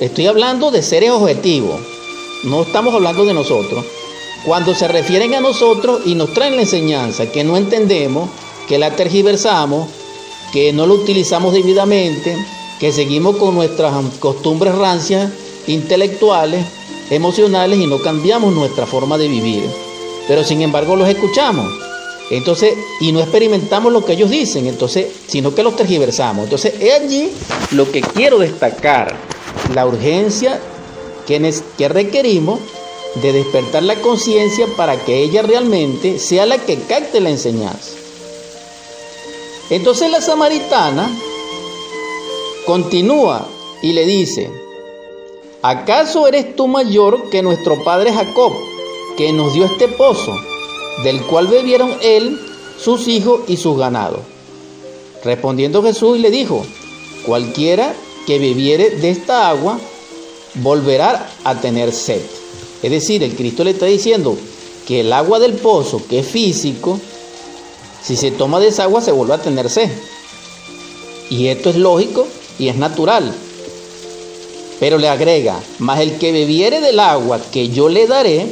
Estoy 0.00 0.26
hablando 0.26 0.70
de 0.70 0.82
seres 0.82 1.10
objetivos, 1.10 1.80
no 2.44 2.62
estamos 2.62 2.94
hablando 2.94 3.24
de 3.24 3.34
nosotros. 3.34 3.84
Cuando 4.44 4.74
se 4.74 4.88
refieren 4.88 5.34
a 5.34 5.40
nosotros 5.40 6.02
y 6.04 6.14
nos 6.14 6.34
traen 6.34 6.56
la 6.56 6.62
enseñanza 6.62 7.30
que 7.30 7.44
no 7.44 7.56
entendemos, 7.56 8.28
que 8.66 8.78
la 8.78 8.96
tergiversamos, 8.96 9.88
que 10.52 10.72
no 10.72 10.86
la 10.86 10.94
utilizamos 10.94 11.52
debidamente, 11.52 12.36
que 12.80 12.92
seguimos 12.92 13.36
con 13.36 13.54
nuestras 13.54 13.94
costumbres 14.18 14.74
rancias 14.74 15.30
intelectuales, 15.68 16.64
emocionales 17.10 17.78
y 17.78 17.86
no 17.86 18.02
cambiamos 18.02 18.52
nuestra 18.52 18.86
forma 18.86 19.16
de 19.16 19.28
vivir. 19.28 19.64
Pero 20.26 20.42
sin 20.42 20.62
embargo 20.62 20.96
los 20.96 21.08
escuchamos. 21.08 21.72
Entonces, 22.30 22.74
y 23.00 23.12
no 23.12 23.20
experimentamos 23.20 23.92
lo 23.92 24.04
que 24.04 24.14
ellos 24.14 24.30
dicen, 24.30 24.66
entonces, 24.66 25.06
sino 25.26 25.54
que 25.54 25.62
los 25.62 25.76
tergiversamos. 25.76 26.44
Entonces, 26.44 26.74
es 26.80 26.94
allí 26.94 27.30
lo 27.72 27.90
que 27.90 28.00
quiero 28.00 28.38
destacar, 28.38 29.14
la 29.74 29.86
urgencia 29.86 30.58
que, 31.26 31.54
que 31.78 31.88
requerimos 31.88 32.60
de 33.16 33.32
despertar 33.32 33.82
la 33.82 33.96
conciencia 33.96 34.66
para 34.76 34.96
que 35.04 35.22
ella 35.22 35.42
realmente 35.42 36.18
sea 36.18 36.46
la 36.46 36.58
que 36.58 36.76
capte 36.76 37.20
la 37.20 37.30
enseñanza. 37.30 37.90
Entonces 39.70 40.10
la 40.10 40.20
samaritana 40.20 41.10
continúa 42.66 43.46
y 43.82 43.92
le 43.92 44.06
dice, 44.06 44.50
¿acaso 45.62 46.26
eres 46.26 46.56
tú 46.56 46.68
mayor 46.68 47.30
que 47.30 47.42
nuestro 47.42 47.82
padre 47.82 48.12
Jacob, 48.12 48.52
que 49.16 49.32
nos 49.32 49.52
dio 49.52 49.64
este 49.64 49.88
pozo, 49.88 50.34
del 51.04 51.22
cual 51.22 51.48
bebieron 51.48 51.94
él, 52.02 52.38
sus 52.78 53.08
hijos 53.08 53.40
y 53.46 53.56
sus 53.56 53.78
ganados? 53.78 54.20
Respondiendo 55.24 55.82
Jesús 55.82 56.18
le 56.18 56.30
dijo, 56.30 56.64
cualquiera 57.26 57.94
que 58.26 58.38
bebiere 58.38 58.90
de 58.90 59.10
esta 59.10 59.48
agua 59.48 59.78
volverá 60.54 61.28
a 61.44 61.60
tener 61.60 61.92
sed. 61.92 62.20
Es 62.82 62.90
decir, 62.90 63.22
el 63.22 63.34
Cristo 63.34 63.64
le 63.64 63.70
está 63.70 63.86
diciendo 63.86 64.36
que 64.86 65.00
el 65.00 65.12
agua 65.12 65.38
del 65.38 65.54
pozo, 65.54 66.02
que 66.08 66.20
es 66.20 66.26
físico, 66.26 66.98
si 68.02 68.16
se 68.16 68.32
toma 68.32 68.58
de 68.60 68.68
esa 68.68 68.84
agua 68.84 69.00
se 69.00 69.12
vuelve 69.12 69.34
a 69.34 69.42
tener 69.42 69.70
sed. 69.70 69.90
Y 71.30 71.46
esto 71.46 71.70
es 71.70 71.76
lógico 71.76 72.26
y 72.58 72.68
es 72.68 72.76
natural. 72.76 73.32
Pero 74.80 74.98
le 74.98 75.08
agrega, 75.08 75.60
mas 75.78 76.00
el 76.00 76.18
que 76.18 76.32
bebiere 76.32 76.80
del 76.80 76.98
agua 76.98 77.40
que 77.52 77.68
yo 77.68 77.88
le 77.88 78.06
daré, 78.06 78.46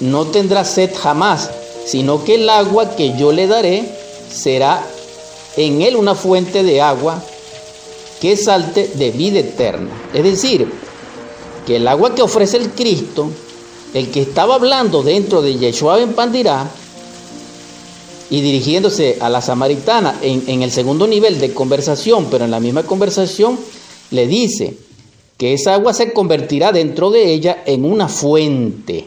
no 0.00 0.26
tendrá 0.26 0.64
sed 0.64 0.90
jamás, 0.96 1.50
sino 1.84 2.24
que 2.24 2.36
el 2.36 2.48
agua 2.48 2.94
que 2.94 3.16
yo 3.18 3.32
le 3.32 3.48
daré 3.48 3.84
será 4.30 4.86
en 5.56 5.82
él 5.82 5.96
una 5.96 6.14
fuente 6.14 6.62
de 6.62 6.80
agua 6.80 7.22
que 8.20 8.36
salte 8.36 8.88
de 8.94 9.10
vida 9.10 9.40
eterna. 9.40 9.90
Es 10.14 10.22
decir, 10.22 10.70
que 11.66 11.76
el 11.76 11.88
agua 11.88 12.14
que 12.14 12.22
ofrece 12.22 12.56
el 12.56 12.70
Cristo, 12.70 13.28
el 13.92 14.10
que 14.10 14.22
estaba 14.22 14.54
hablando 14.54 15.02
dentro 15.02 15.42
de 15.42 15.56
Yeshua 15.58 16.00
en 16.00 16.14
Pandirá, 16.14 16.70
y 18.30 18.40
dirigiéndose 18.40 19.18
a 19.20 19.28
la 19.28 19.40
samaritana 19.40 20.18
en, 20.20 20.44
en, 20.48 20.62
el 20.62 20.72
segundo 20.72 21.06
nivel 21.06 21.38
de 21.38 21.54
conversación, 21.54 22.26
pero 22.30 22.44
en 22.44 22.50
la 22.50 22.60
misma 22.60 22.82
conversación, 22.82 23.58
le 24.10 24.26
dice 24.26 24.76
que 25.36 25.52
esa 25.52 25.74
agua 25.74 25.92
se 25.92 26.12
convertirá 26.12 26.72
dentro 26.72 27.10
de 27.10 27.32
ella 27.32 27.62
en 27.66 27.84
una 27.84 28.08
fuente. 28.08 29.06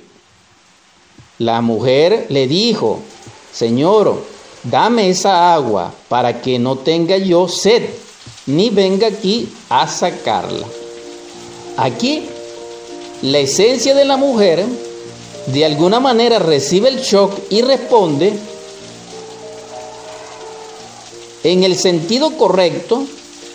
La 1.39 1.61
mujer 1.61 2.27
le 2.29 2.47
dijo, 2.47 2.99
Señor, 3.51 4.21
dame 4.63 5.09
esa 5.09 5.53
agua 5.53 5.93
para 6.07 6.41
que 6.41 6.59
no 6.59 6.77
tenga 6.77 7.17
yo 7.17 7.47
sed, 7.47 7.83
ni 8.45 8.69
venga 8.69 9.07
aquí 9.07 9.49
a 9.69 9.87
sacarla. 9.87 10.67
Aquí, 11.77 12.23
la 13.21 13.39
esencia 13.39 13.93
de 13.93 14.05
la 14.05 14.17
mujer 14.17 14.65
de 15.47 15.65
alguna 15.65 15.99
manera 15.99 16.39
recibe 16.39 16.89
el 16.89 16.99
shock 16.99 17.33
y 17.49 17.61
responde 17.61 18.33
en 21.43 21.63
el 21.63 21.75
sentido 21.75 22.37
correcto 22.37 23.05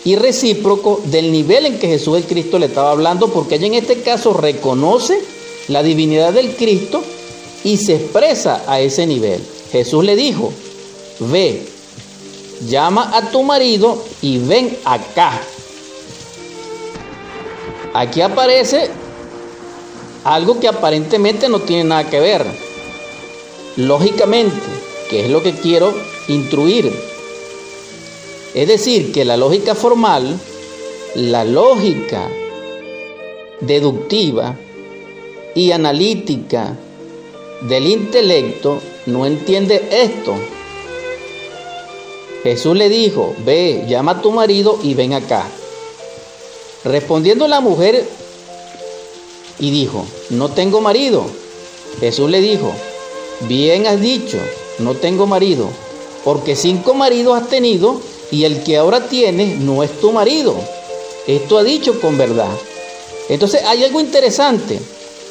y 0.03 0.15
recíproco 0.15 1.01
del 1.05 1.31
nivel 1.31 1.65
en 1.65 1.79
que 1.79 1.87
Jesús 1.87 2.17
el 2.17 2.25
Cristo 2.25 2.59
le 2.59 2.67
estaba 2.67 2.91
hablando, 2.91 3.29
porque 3.29 3.55
ella 3.55 3.67
en 3.67 3.73
este 3.75 4.01
caso 4.01 4.33
reconoce 4.33 5.19
la 5.67 5.81
divinidad 5.81 6.33
del 6.33 6.55
Cristo 6.55 7.03
y 7.63 7.77
se 7.77 7.95
expresa 7.95 8.63
a 8.67 8.79
ese 8.79 9.07
nivel. 9.07 9.41
Jesús 9.71 10.03
le 10.03 10.15
dijo, 10.15 10.53
ve, 11.19 11.65
llama 12.67 13.17
a 13.17 13.31
tu 13.31 13.41
marido 13.41 14.03
y 14.21 14.37
ven 14.37 14.77
acá. 14.85 15.41
Aquí 17.93 18.21
aparece 18.21 18.89
algo 20.25 20.59
que 20.59 20.67
aparentemente 20.67 21.47
no 21.47 21.61
tiene 21.61 21.85
nada 21.85 22.09
que 22.09 22.19
ver. 22.19 22.45
Lógicamente, 23.77 24.67
que 25.09 25.25
es 25.25 25.29
lo 25.31 25.41
que 25.41 25.53
quiero 25.53 25.93
instruir 26.27 26.91
es 28.55 28.69
decir, 28.69 29.11
que 29.11 29.25
la 29.25 29.35
lógica 29.35 29.75
formal, 29.75 30.39
la 31.15 31.43
lógica 31.43 32.29
deductiva 33.59 34.55
y 35.53 35.71
analítica 35.71 36.73
del 37.63 37.85
intelecto 37.85 38.79
no 39.07 39.25
entiende 39.25 39.85
esto. 39.91 40.35
Jesús 42.43 42.77
le 42.77 42.87
dijo, 42.87 43.35
ve, 43.43 43.83
llama 43.89 44.13
a 44.13 44.21
tu 44.21 44.31
marido 44.31 44.79
y 44.81 44.93
ven 44.93 45.13
acá. 45.13 45.45
Respondiendo 46.85 47.49
la 47.49 47.59
mujer 47.59 48.07
y 49.59 49.71
dijo, 49.71 50.05
no 50.29 50.49
tengo 50.49 50.81
marido. 50.81 51.25
Jesús 51.99 52.29
le 52.29 52.41
dijo, 52.41 52.71
bien 53.47 53.87
has 53.87 54.01
dicho, 54.01 54.37
no 54.79 54.95
tengo 54.95 55.27
marido, 55.27 55.69
porque 56.23 56.55
cinco 56.55 56.93
maridos 56.93 57.41
has 57.41 57.49
tenido 57.49 58.01
y 58.31 58.43
el 58.43 58.63
que 58.63 58.77
ahora 58.77 59.07
tienes 59.07 59.59
no 59.59 59.83
es 59.83 59.99
tu 59.99 60.11
marido. 60.11 60.55
Esto 61.27 61.57
ha 61.57 61.63
dicho 61.63 61.99
con 62.01 62.17
verdad. 62.17 62.51
Entonces 63.29 63.63
hay 63.63 63.83
algo 63.83 63.99
interesante, 63.99 64.79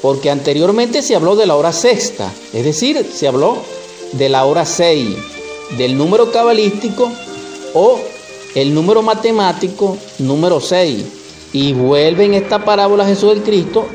porque 0.02 0.30
anteriormente 0.30 1.02
se 1.02 1.14
habló 1.14 1.36
de 1.36 1.46
la 1.46 1.56
hora 1.56 1.72
sexta, 1.72 2.32
es 2.52 2.64
decir, 2.64 3.08
se 3.14 3.28
habló 3.28 3.58
de 4.12 4.28
la 4.28 4.44
hora 4.44 4.64
seis, 4.64 5.16
del 5.76 5.96
número 5.96 6.30
cabalístico 6.30 7.10
o 7.74 7.98
el 8.54 8.74
número 8.74 9.02
matemático 9.02 9.96
número 10.18 10.60
6. 10.60 11.04
Y 11.52 11.72
vuelve 11.72 12.24
en 12.24 12.34
esta 12.34 12.64
parábola 12.64 13.06
Jesús 13.06 13.30
del 13.30 13.42
Cristo 13.42 13.86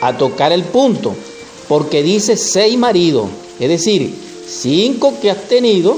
a 0.00 0.16
tocar 0.16 0.52
el 0.52 0.64
punto, 0.64 1.14
porque 1.68 2.02
dice 2.02 2.36
seis 2.36 2.78
maridos, 2.78 3.28
es 3.58 3.68
decir, 3.68 4.14
cinco 4.46 5.14
que 5.20 5.30
has 5.30 5.48
tenido 5.48 5.96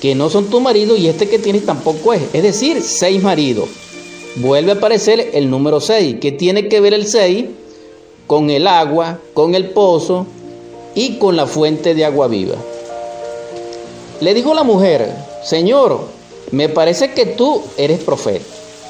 que 0.00 0.14
no 0.14 0.30
son 0.30 0.46
tu 0.46 0.60
marido 0.60 0.96
y 0.96 1.08
este 1.08 1.28
que 1.28 1.38
tienes 1.38 1.66
tampoco 1.66 2.12
es. 2.12 2.22
Es 2.32 2.42
decir, 2.42 2.82
seis 2.82 3.22
maridos. 3.22 3.68
Vuelve 4.36 4.72
a 4.72 4.74
aparecer 4.74 5.30
el 5.34 5.50
número 5.50 5.80
6. 5.80 6.16
¿Qué 6.20 6.32
tiene 6.32 6.68
que 6.68 6.80
ver 6.80 6.94
el 6.94 7.06
6? 7.06 7.46
Con 8.26 8.50
el 8.50 8.66
agua, 8.66 9.18
con 9.34 9.54
el 9.54 9.70
pozo 9.70 10.26
y 10.94 11.16
con 11.16 11.34
la 11.34 11.46
fuente 11.46 11.94
de 11.94 12.04
agua 12.04 12.28
viva. 12.28 12.54
Le 14.20 14.34
dijo 14.34 14.54
la 14.54 14.62
mujer, 14.62 15.12
Señor, 15.44 16.00
me 16.50 16.68
parece 16.68 17.12
que 17.12 17.26
tú 17.26 17.62
eres 17.76 18.00
profeta. 18.00 18.44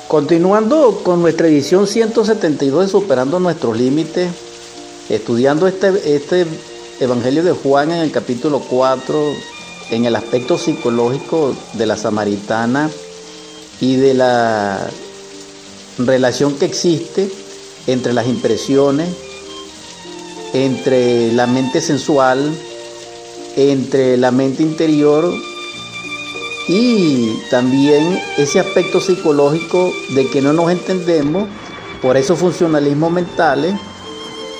Continuando 0.08 1.02
con 1.04 1.20
nuestra 1.20 1.48
edición 1.48 1.86
172 1.86 2.86
de 2.86 2.90
Superando 2.90 3.38
nuestros 3.40 3.76
límites, 3.76 4.30
estudiando 5.10 5.66
este, 5.66 6.16
este 6.16 6.46
Evangelio 6.98 7.42
de 7.42 7.52
Juan 7.52 7.92
en 7.92 7.98
el 7.98 8.10
capítulo 8.10 8.60
4, 8.60 9.22
en 9.90 10.06
el 10.06 10.16
aspecto 10.16 10.56
psicológico 10.56 11.54
de 11.74 11.84
la 11.84 11.98
samaritana 11.98 12.88
y 13.82 13.96
de 13.96 14.14
la 14.14 14.88
relación 15.98 16.54
que 16.54 16.64
existe 16.64 17.30
entre 17.86 18.14
las 18.14 18.26
impresiones, 18.28 19.10
entre 20.54 21.32
la 21.32 21.46
mente 21.46 21.82
sensual, 21.82 22.50
entre 23.56 24.16
la 24.16 24.30
mente 24.30 24.62
interior 24.62 25.30
y 26.68 27.40
también 27.50 28.20
ese 28.36 28.60
aspecto 28.60 29.00
psicológico 29.00 29.90
de 30.10 30.28
que 30.28 30.42
no 30.42 30.52
nos 30.52 30.70
entendemos 30.70 31.48
por 32.02 32.16
esos 32.16 32.38
funcionalismos 32.38 33.10
mentales 33.10 33.74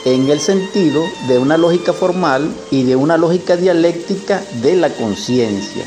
en 0.04 0.30
el 0.30 0.40
sentido 0.40 1.02
de 1.28 1.38
una 1.38 1.58
lógica 1.58 1.92
formal 1.92 2.50
y 2.70 2.84
de 2.84 2.96
una 2.96 3.18
lógica 3.18 3.56
dialéctica 3.56 4.42
de 4.62 4.76
la 4.76 4.90
conciencia. 4.90 5.84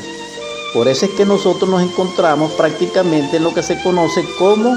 Por 0.72 0.88
eso 0.88 1.06
es 1.06 1.12
que 1.12 1.26
nosotros 1.26 1.68
nos 1.68 1.82
encontramos 1.82 2.52
prácticamente 2.52 3.38
en 3.38 3.44
lo 3.44 3.52
que 3.52 3.62
se 3.62 3.82
conoce 3.82 4.24
como 4.38 4.74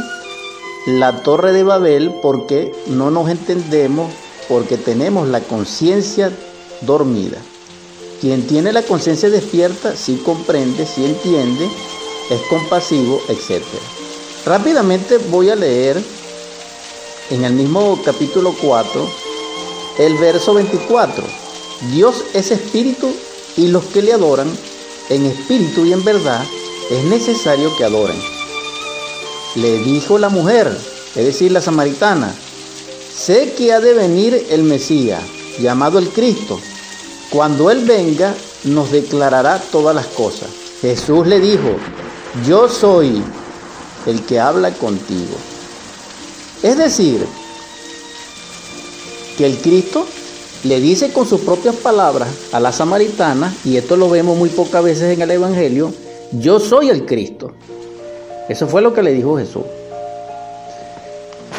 la 0.87 1.23
torre 1.23 1.53
de 1.53 1.63
Babel 1.63 2.13
porque 2.21 2.73
no 2.87 3.11
nos 3.11 3.29
entendemos, 3.29 4.11
porque 4.49 4.77
tenemos 4.77 5.27
la 5.27 5.41
conciencia 5.41 6.31
dormida. 6.81 7.37
Quien 8.25 8.47
tiene 8.47 8.73
la 8.73 8.81
conciencia 8.81 9.29
despierta 9.29 9.95
sí 9.95 10.19
comprende, 10.25 10.87
sí 10.87 11.05
entiende, 11.05 11.69
es 12.31 12.41
compasivo, 12.49 13.21
etc. 13.29 13.63
Rápidamente 14.47 15.19
voy 15.29 15.51
a 15.51 15.55
leer 15.55 16.03
en 17.29 17.43
el 17.45 17.53
mismo 17.53 18.01
capítulo 18.03 18.55
4 18.59 19.07
el 19.99 20.17
verso 20.17 20.55
24. 20.55 21.23
Dios 21.91 22.25
es 22.33 22.49
espíritu 22.49 23.13
y 23.57 23.67
los 23.67 23.83
que 23.85 24.01
le 24.01 24.13
adoran 24.13 24.51
en 25.09 25.27
espíritu 25.27 25.85
y 25.85 25.93
en 25.93 26.03
verdad 26.03 26.43
es 26.89 27.03
necesario 27.03 27.77
que 27.77 27.83
adoren. 27.83 28.19
Le 29.53 29.83
dijo 29.83 30.17
la 30.17 30.29
mujer, 30.29 30.75
es 31.15 31.25
decir, 31.25 31.51
la 31.51 31.61
samaritana, 31.61 32.33
sé 33.15 33.53
que 33.55 33.71
ha 33.71 33.79
de 33.79 33.93
venir 33.93 34.47
el 34.49 34.63
Mesías, 34.63 35.21
llamado 35.59 35.99
el 35.99 36.09
Cristo. 36.09 36.59
Cuando 37.29 37.69
Él 37.71 37.85
venga, 37.85 38.33
nos 38.65 38.91
declarará 38.91 39.59
todas 39.71 39.95
las 39.95 40.07
cosas. 40.07 40.49
Jesús 40.81 41.27
le 41.27 41.39
dijo, 41.39 41.75
yo 42.45 42.69
soy 42.69 43.23
el 44.05 44.25
que 44.25 44.39
habla 44.39 44.71
contigo. 44.71 45.35
Es 46.63 46.77
decir, 46.77 47.25
que 49.37 49.45
el 49.45 49.57
Cristo 49.57 50.05
le 50.63 50.79
dice 50.79 51.11
con 51.11 51.27
sus 51.27 51.41
propias 51.41 51.75
palabras 51.75 52.29
a 52.51 52.59
la 52.59 52.71
samaritana, 52.71 53.53
y 53.63 53.77
esto 53.77 53.97
lo 53.97 54.09
vemos 54.09 54.37
muy 54.37 54.49
pocas 54.49 54.83
veces 54.83 55.13
en 55.13 55.21
el 55.21 55.31
Evangelio, 55.31 55.93
yo 56.31 56.59
soy 56.59 56.89
el 56.89 57.05
Cristo. 57.05 57.53
Eso 58.49 58.67
fue 58.67 58.81
lo 58.81 58.93
que 58.93 59.03
le 59.03 59.11
dijo 59.11 59.37
Jesús. 59.37 59.63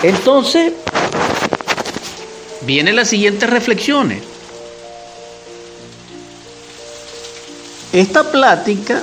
Entonces, 0.03 0.73
vienen 2.63 2.97
las 2.97 3.09
siguientes 3.09 3.49
reflexiones. 3.49 4.23
Esta 7.97 8.31
plática 8.31 9.03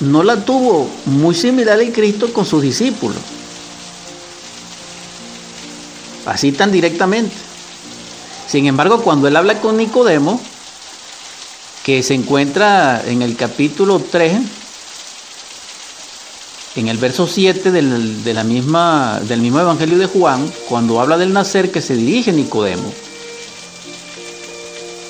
no 0.00 0.22
la 0.22 0.42
tuvo 0.42 0.88
muy 1.04 1.34
similar 1.34 1.78
el 1.78 1.92
Cristo 1.92 2.32
con 2.32 2.46
sus 2.46 2.62
discípulos. 2.62 3.18
Así 6.24 6.50
tan 6.52 6.72
directamente. 6.72 7.34
Sin 8.48 8.64
embargo, 8.64 9.02
cuando 9.02 9.28
él 9.28 9.36
habla 9.36 9.60
con 9.60 9.76
Nicodemo, 9.76 10.40
que 11.84 12.02
se 12.02 12.14
encuentra 12.14 13.02
en 13.06 13.20
el 13.20 13.36
capítulo 13.36 14.00
3, 14.00 14.38
en 16.76 16.88
el 16.88 16.96
verso 16.96 17.26
7 17.26 17.70
del, 17.70 18.24
de 18.24 18.32
la 18.32 18.44
misma, 18.44 19.20
del 19.28 19.42
mismo 19.42 19.60
Evangelio 19.60 19.98
de 19.98 20.06
Juan, 20.06 20.50
cuando 20.70 21.02
habla 21.02 21.18
del 21.18 21.34
nacer 21.34 21.70
que 21.70 21.82
se 21.82 21.96
dirige 21.96 22.32
Nicodemo. 22.32 22.94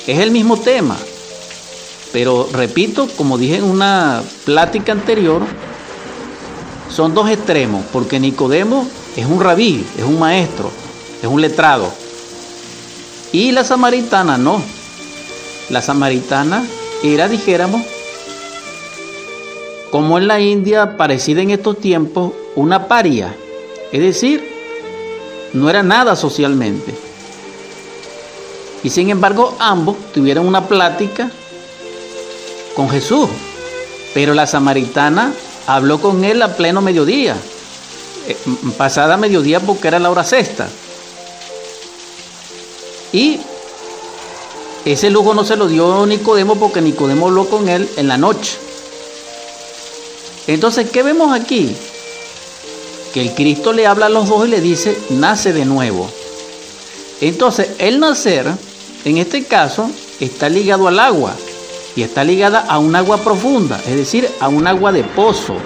Es 0.08 0.18
el 0.18 0.32
mismo 0.32 0.56
tema, 0.56 0.98
pero 2.12 2.48
repito, 2.52 3.08
como 3.16 3.38
dije 3.38 3.56
en 3.56 3.64
una 3.64 4.22
plática 4.44 4.92
anterior, 4.92 5.42
son 6.90 7.14
dos 7.14 7.30
extremos, 7.30 7.84
porque 7.90 8.20
Nicodemo 8.20 8.86
es 9.16 9.24
un 9.26 9.40
rabí, 9.40 9.84
es 9.96 10.04
un 10.04 10.18
maestro, 10.18 10.70
es 11.22 11.28
un 11.28 11.40
letrado. 11.40 11.90
Y 13.32 13.52
la 13.52 13.64
samaritana 13.64 14.36
no. 14.36 14.62
La 15.70 15.80
samaritana 15.80 16.66
era, 17.02 17.28
dijéramos, 17.28 17.80
como 19.90 20.18
en 20.18 20.28
la 20.28 20.38
India, 20.40 20.98
parecida 20.98 21.40
en 21.40 21.50
estos 21.50 21.78
tiempos, 21.78 22.32
una 22.56 22.88
paria. 22.88 23.34
Es 23.90 24.00
decir, 24.00 24.46
no 25.54 25.70
era 25.70 25.82
nada 25.82 26.14
socialmente. 26.14 26.94
Y 28.84 28.90
sin 28.90 29.08
embargo, 29.08 29.56
ambos 29.58 29.96
tuvieron 30.12 30.46
una 30.46 30.68
plática 30.68 31.30
con 32.74 32.88
Jesús. 32.88 33.28
Pero 34.14 34.34
la 34.34 34.46
samaritana 34.46 35.32
habló 35.66 36.00
con 36.00 36.24
él 36.24 36.42
a 36.42 36.56
pleno 36.56 36.80
mediodía, 36.80 37.36
eh, 38.26 38.36
pasada 38.76 39.16
mediodía 39.16 39.60
porque 39.60 39.88
era 39.88 39.98
la 39.98 40.10
hora 40.10 40.24
sexta. 40.24 40.68
Y 43.12 43.40
ese 44.84 45.10
lujo 45.10 45.34
no 45.34 45.44
se 45.44 45.56
lo 45.56 45.68
dio 45.68 46.06
Nicodemo 46.06 46.56
porque 46.56 46.80
Nicodemo 46.80 47.28
habló 47.28 47.48
con 47.48 47.68
él 47.68 47.88
en 47.96 48.08
la 48.08 48.18
noche. 48.18 48.58
Entonces, 50.46 50.90
¿qué 50.90 51.02
vemos 51.02 51.32
aquí? 51.32 51.74
Que 53.14 53.20
el 53.20 53.34
Cristo 53.34 53.72
le 53.72 53.86
habla 53.86 54.06
a 54.06 54.08
los 54.08 54.28
dos 54.28 54.46
y 54.46 54.50
le 54.50 54.60
dice, 54.60 54.98
nace 55.10 55.52
de 55.52 55.64
nuevo. 55.64 56.10
Entonces, 57.20 57.70
el 57.78 58.00
nacer, 58.00 58.46
en 59.04 59.18
este 59.18 59.44
caso, 59.44 59.88
está 60.18 60.48
ligado 60.48 60.88
al 60.88 60.98
agua 60.98 61.34
y 61.94 62.02
está 62.02 62.24
ligada 62.24 62.60
a 62.60 62.78
un 62.78 62.94
agua 62.96 63.18
profunda, 63.18 63.80
es 63.86 63.96
decir, 63.96 64.28
a 64.40 64.48
un 64.48 64.66
agua 64.66 64.92
de 64.92 65.04
pozo 65.04 65.56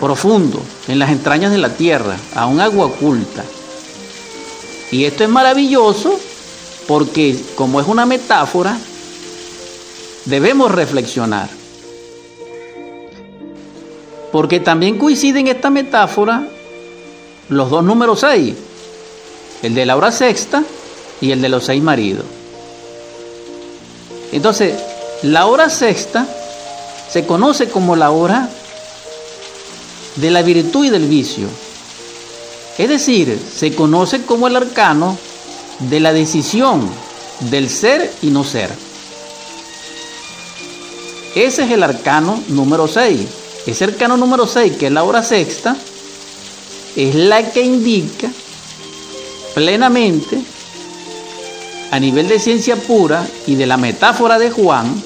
profundo, 0.00 0.60
en 0.88 0.98
las 0.98 1.10
entrañas 1.10 1.52
de 1.52 1.58
la 1.58 1.70
tierra, 1.70 2.16
a 2.34 2.46
un 2.46 2.60
agua 2.60 2.86
oculta. 2.86 3.44
Y 4.90 5.04
esto 5.04 5.24
es 5.24 5.30
maravilloso 5.30 6.18
porque 6.86 7.36
como 7.54 7.80
es 7.80 7.86
una 7.86 8.06
metáfora, 8.06 8.78
debemos 10.24 10.70
reflexionar. 10.70 11.48
Porque 14.30 14.60
también 14.60 14.98
coinciden 14.98 15.48
en 15.48 15.56
esta 15.56 15.70
metáfora 15.70 16.46
los 17.48 17.70
dos 17.70 17.82
números 17.82 18.20
6, 18.20 18.54
el 19.62 19.74
de 19.74 19.86
la 19.86 19.96
hora 19.96 20.12
sexta 20.12 20.62
y 21.20 21.30
el 21.30 21.40
de 21.40 21.48
los 21.48 21.64
seis 21.64 21.82
maridos. 21.82 22.24
Entonces, 24.36 24.74
la 25.22 25.46
hora 25.46 25.70
sexta 25.70 26.26
se 27.10 27.24
conoce 27.24 27.70
como 27.70 27.96
la 27.96 28.10
hora 28.10 28.50
de 30.16 30.30
la 30.30 30.42
virtud 30.42 30.84
y 30.84 30.90
del 30.90 31.06
vicio. 31.06 31.48
Es 32.76 32.86
decir, 32.86 33.40
se 33.56 33.74
conoce 33.74 34.26
como 34.26 34.46
el 34.46 34.56
arcano 34.56 35.16
de 35.78 36.00
la 36.00 36.12
decisión 36.12 36.86
del 37.48 37.70
ser 37.70 38.12
y 38.20 38.26
no 38.26 38.44
ser. 38.44 38.70
Ese 41.34 41.64
es 41.64 41.70
el 41.70 41.82
arcano 41.82 42.38
número 42.48 42.88
6. 42.88 43.20
Ese 43.64 43.84
arcano 43.84 44.18
número 44.18 44.46
6, 44.46 44.76
que 44.76 44.88
es 44.88 44.92
la 44.92 45.04
hora 45.04 45.22
sexta, 45.22 45.78
es 46.94 47.14
la 47.14 47.50
que 47.52 47.62
indica 47.62 48.30
plenamente, 49.54 50.42
a 51.90 52.00
nivel 52.00 52.28
de 52.28 52.38
ciencia 52.38 52.76
pura 52.76 53.26
y 53.46 53.54
de 53.54 53.66
la 53.66 53.76
metáfora 53.76 54.38
de 54.38 54.50
Juan, 54.50 55.02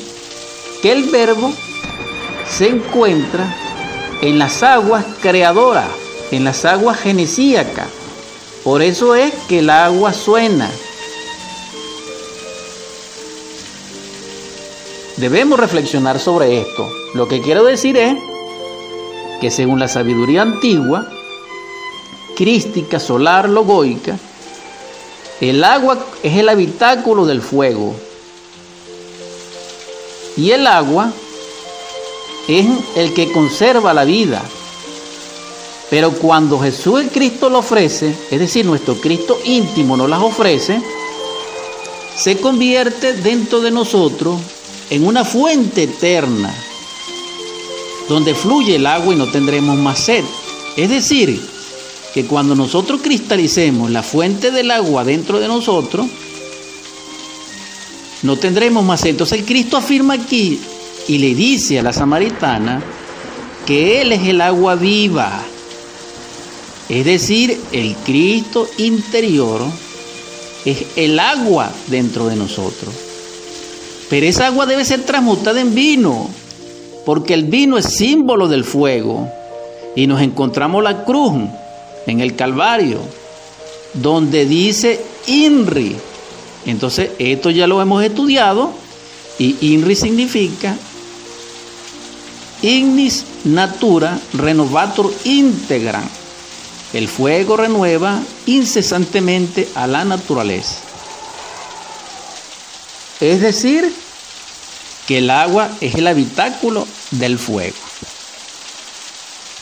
que 0.82 0.92
el 0.92 1.04
verbo 1.10 1.52
se 2.48 2.68
encuentra 2.68 3.54
en 4.22 4.38
las 4.38 4.62
aguas 4.62 5.04
creadoras 5.20 6.00
en 6.30 6.44
las 6.44 6.64
aguas 6.64 6.98
genesíacas. 6.98 7.88
Por 8.64 8.82
eso 8.82 9.14
es 9.14 9.32
que 9.48 9.60
el 9.60 9.70
agua 9.70 10.12
suena. 10.12 10.70
Debemos 15.16 15.58
reflexionar 15.58 16.18
sobre 16.18 16.60
esto. 16.60 16.88
Lo 17.14 17.28
que 17.28 17.40
quiero 17.40 17.64
decir 17.64 17.96
es 17.96 18.16
que 19.40 19.50
según 19.50 19.80
la 19.80 19.88
sabiduría 19.88 20.42
antigua, 20.42 21.06
crística, 22.36 23.00
solar, 23.00 23.48
logoica, 23.48 24.16
el 25.40 25.64
agua 25.64 25.98
es 26.22 26.36
el 26.36 26.48
habitáculo 26.48 27.24
del 27.24 27.40
fuego. 27.40 27.94
Y 30.36 30.50
el 30.50 30.66
agua 30.66 31.12
es 32.46 32.66
el 32.96 33.14
que 33.14 33.32
conserva 33.32 33.94
la 33.94 34.04
vida. 34.04 34.42
Pero 35.88 36.12
cuando 36.12 36.60
Jesús 36.60 37.00
el 37.00 37.08
Cristo 37.08 37.50
lo 37.50 37.58
ofrece, 37.58 38.14
es 38.30 38.38
decir, 38.38 38.64
nuestro 38.64 38.94
Cristo 38.94 39.38
íntimo 39.44 39.96
nos 39.96 40.08
las 40.08 40.22
ofrece, 40.22 40.80
se 42.16 42.36
convierte 42.38 43.14
dentro 43.14 43.60
de 43.60 43.70
nosotros 43.70 44.38
en 44.90 45.06
una 45.06 45.24
fuente 45.24 45.84
eterna, 45.84 46.54
donde 48.08 48.34
fluye 48.34 48.76
el 48.76 48.86
agua 48.86 49.14
y 49.14 49.16
no 49.16 49.30
tendremos 49.30 49.76
más 49.78 49.98
sed. 49.98 50.24
Es 50.76 50.90
decir, 50.90 51.40
que 52.14 52.26
cuando 52.26 52.54
nosotros 52.54 53.00
cristalicemos 53.02 53.90
la 53.90 54.02
fuente 54.02 54.50
del 54.50 54.70
agua 54.70 55.04
dentro 55.04 55.40
de 55.40 55.48
nosotros, 55.48 56.06
no 58.22 58.36
tendremos 58.36 58.84
más 58.84 59.00
sed. 59.00 59.10
Entonces 59.10 59.44
Cristo 59.46 59.76
afirma 59.76 60.14
aquí 60.14 60.60
y 61.08 61.18
le 61.18 61.34
dice 61.34 61.78
a 61.78 61.82
la 61.82 61.92
samaritana 61.92 62.82
que 63.66 64.00
Él 64.00 64.12
es 64.12 64.26
el 64.26 64.40
agua 64.40 64.74
viva 64.74 65.44
es 66.90 67.04
decir, 67.04 67.56
el 67.70 67.94
Cristo 68.04 68.66
interior 68.78 69.60
es 70.64 70.86
el 70.96 71.20
agua 71.20 71.70
dentro 71.86 72.26
de 72.26 72.34
nosotros. 72.34 72.92
Pero 74.10 74.26
esa 74.26 74.48
agua 74.48 74.66
debe 74.66 74.84
ser 74.84 75.04
transmutada 75.04 75.60
en 75.60 75.72
vino, 75.72 76.28
porque 77.06 77.34
el 77.34 77.44
vino 77.44 77.78
es 77.78 77.84
símbolo 77.94 78.48
del 78.48 78.64
fuego. 78.64 79.28
Y 79.94 80.08
nos 80.08 80.20
encontramos 80.20 80.82
la 80.82 81.04
cruz 81.04 81.32
en 82.06 82.20
el 82.20 82.36
Calvario, 82.36 83.00
donde 83.94 84.46
dice 84.46 85.00
INRI. 85.26 85.96
Entonces, 86.66 87.10
esto 87.18 87.50
ya 87.50 87.66
lo 87.66 87.80
hemos 87.80 88.04
estudiado 88.04 88.74
Y 89.38 89.56
INRI 89.72 89.96
significa 89.96 90.76
Ignis 92.62 93.24
Natura 93.44 94.20
Renovator 94.34 95.12
Integram. 95.24 96.06
El 96.92 97.08
fuego 97.08 97.56
renueva 97.56 98.20
incesantemente 98.46 99.68
a 99.74 99.86
la 99.86 100.04
naturaleza. 100.04 100.76
Es 103.20 103.40
decir, 103.40 103.92
que 105.06 105.18
el 105.18 105.30
agua 105.30 105.70
es 105.80 105.94
el 105.94 106.06
habitáculo 106.06 106.86
del 107.12 107.38
fuego. 107.38 107.76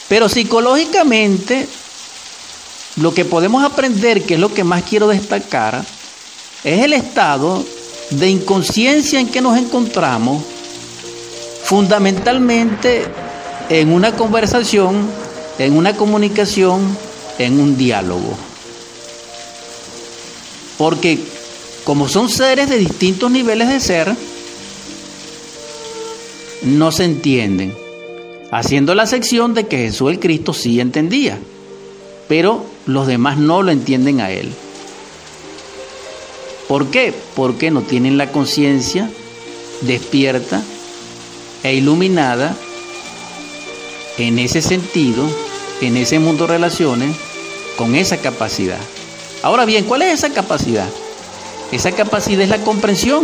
Pero 0.09 0.29
psicológicamente, 0.29 1.69
lo 3.01 3.15
que 3.15 3.25
podemos 3.25 3.65
aprender, 3.65 4.23
que 4.25 4.35
es 4.35 4.41
lo 4.41 4.53
que 4.53 4.65
más 4.65 4.83
quiero 4.83 5.09
destacar, 5.09 5.85
es 6.65 6.85
el 6.85 6.93
estado 6.93 7.65
de 8.11 8.29
inconsciencia 8.29 9.21
en 9.21 9.29
que 9.29 9.41
nos 9.41 9.57
encontramos, 9.57 10.43
fundamentalmente 11.65 13.05
en 13.69 13.93
una 13.93 14.17
conversación, 14.17 15.07
en 15.59 15.77
una 15.77 15.97
comunicación, 15.97 16.97
en 17.39 17.61
un 17.61 17.77
diálogo. 17.77 18.37
Porque 20.79 21.19
como 21.85 22.09
son 22.09 22.29
seres 22.29 22.69
de 22.69 22.79
distintos 22.79 23.31
niveles 23.31 23.69
de 23.69 23.81
ser, 23.81 24.17
no 26.63 26.91
se 26.91 27.05
entienden 27.05 27.75
haciendo 28.51 28.95
la 28.95 29.07
sección 29.07 29.55
de 29.55 29.67
que 29.67 29.79
Jesús 29.79 30.11
el 30.11 30.19
Cristo 30.19 30.53
sí 30.53 30.81
entendía, 30.81 31.39
pero 32.29 32.65
los 32.89 33.07
demás 33.07 33.37
no 33.37 33.63
lo 33.63 33.71
entienden 33.71 34.21
a 34.23 34.31
él. 34.31 34.51
¿Por 36.67 36.87
qué? 36.87 37.15
Porque 37.37 37.71
no 37.71 37.83
tienen 37.83 38.17
la 38.17 38.33
conciencia 38.33 39.11
despierta 39.83 40.63
e 41.63 41.75
iluminada 41.75 42.57
en 44.17 44.39
ese 44.39 44.63
sentido, 44.63 45.23
en 45.83 45.99
ese 45.99 46.19
mundo 46.19 46.47
de 46.47 46.55
relaciones, 46.55 47.15
con 47.77 47.95
esa 47.95 48.17
capacidad. 48.17 48.81
Ahora 49.43 49.67
bien, 49.67 49.85
¿cuál 49.85 50.03
es 50.03 50.15
esa 50.15 50.31
capacidad? 50.31 50.89
Esa 51.71 51.93
capacidad 51.93 52.41
es 52.41 52.49
la 52.49 52.63
comprensión, 52.63 53.23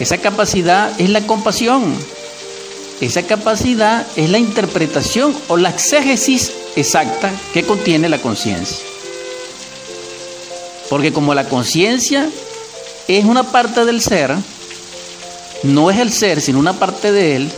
esa 0.00 0.16
capacidad 0.16 0.98
es 0.98 1.10
la 1.10 1.26
compasión, 1.26 1.94
esa 3.00 3.22
capacidad 3.22 4.06
es 4.16 4.30
la 4.30 4.38
interpretación 4.38 5.34
o 5.48 5.56
la 5.56 5.70
exégesis 5.70 6.52
exacta 6.76 7.30
que 7.52 7.62
contiene 7.62 8.08
la 8.08 8.18
conciencia. 8.18 8.84
Porque 10.88 11.12
como 11.12 11.34
la 11.34 11.48
conciencia 11.48 12.28
es 13.08 13.24
una 13.24 13.44
parte 13.44 13.84
del 13.84 14.00
ser, 14.00 14.34
no 15.62 15.90
es 15.90 15.98
el 15.98 16.12
ser, 16.12 16.40
sino 16.40 16.58
una 16.58 16.74
parte 16.74 17.12
de 17.12 17.36
él, 17.36 17.50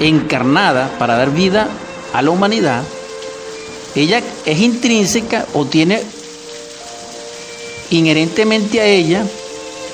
encarnada 0.00 0.96
para 0.98 1.16
dar 1.16 1.30
vida 1.30 1.68
a 2.12 2.22
la 2.22 2.30
humanidad, 2.30 2.82
ella 3.94 4.22
es 4.44 4.60
intrínseca 4.60 5.46
o 5.54 5.64
tiene 5.64 6.02
inherentemente 7.90 8.80
a 8.80 8.86
ella 8.86 9.24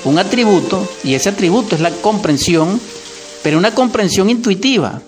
un 0.05 0.19
atributo, 0.19 0.89
y 1.05 1.15
ese 1.15 1.29
atributo 1.29 1.77
es 1.77 1.81
la 1.81 1.91
comprensión 1.91 2.81
pero 3.43 3.59
una 3.59 3.75
comprensión 3.75 4.31
intuitiva, 4.31 5.03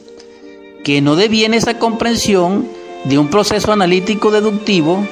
que 0.83 1.01
no 1.01 1.17
deviene 1.17 1.57
esa 1.57 1.79
comprensión 1.79 2.69
de 3.05 3.19
un 3.19 3.29
proceso 3.29 3.73
analítico 3.73 4.31
deductivo, 4.31 5.07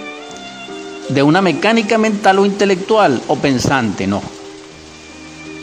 de 1.09 1.23
una 1.23 1.43
mecánica 1.43 1.99
mental 1.99 2.39
o 2.39 2.47
intelectual 2.47 3.21
o 3.29 3.37
pensante, 3.37 4.07
no, 4.07 4.23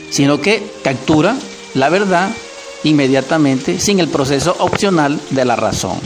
sino 0.10 0.42
que 0.42 0.64
captura 0.84 1.36
la 1.74 1.90
verdad 1.90 2.30
inmediatamente 2.84 3.80
sin 3.80 4.00
el 4.00 4.08
proceso 4.08 4.56
opcional 4.60 5.20
de 5.32 5.46
la 5.46 5.56
razón. 5.56 5.98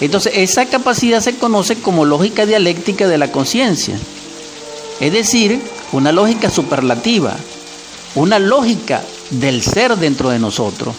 Entonces, 0.00 0.32
esa 0.36 0.66
capacidad 0.66 1.20
se 1.20 1.36
conoce 1.36 1.76
como 1.76 2.04
lógica 2.04 2.46
dialéctica 2.46 3.06
de 3.06 3.18
la 3.18 3.30
conciencia, 3.30 3.96
es 5.00 5.12
decir, 5.12 5.60
una 5.92 6.12
lógica 6.12 6.50
superlativa, 6.50 7.36
una 8.14 8.38
lógica 8.38 9.02
del 9.40 9.62
ser 9.62 9.96
dentro 9.96 10.30
de 10.30 10.38
nosotros, 10.38 10.94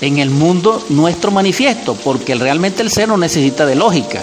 en 0.00 0.18
el 0.18 0.30
mundo 0.30 0.84
nuestro 0.88 1.30
manifiesto, 1.30 1.94
porque 1.94 2.34
realmente 2.34 2.82
el 2.82 2.90
ser 2.90 3.08
no 3.08 3.16
necesita 3.16 3.66
de 3.66 3.74
lógica, 3.74 4.22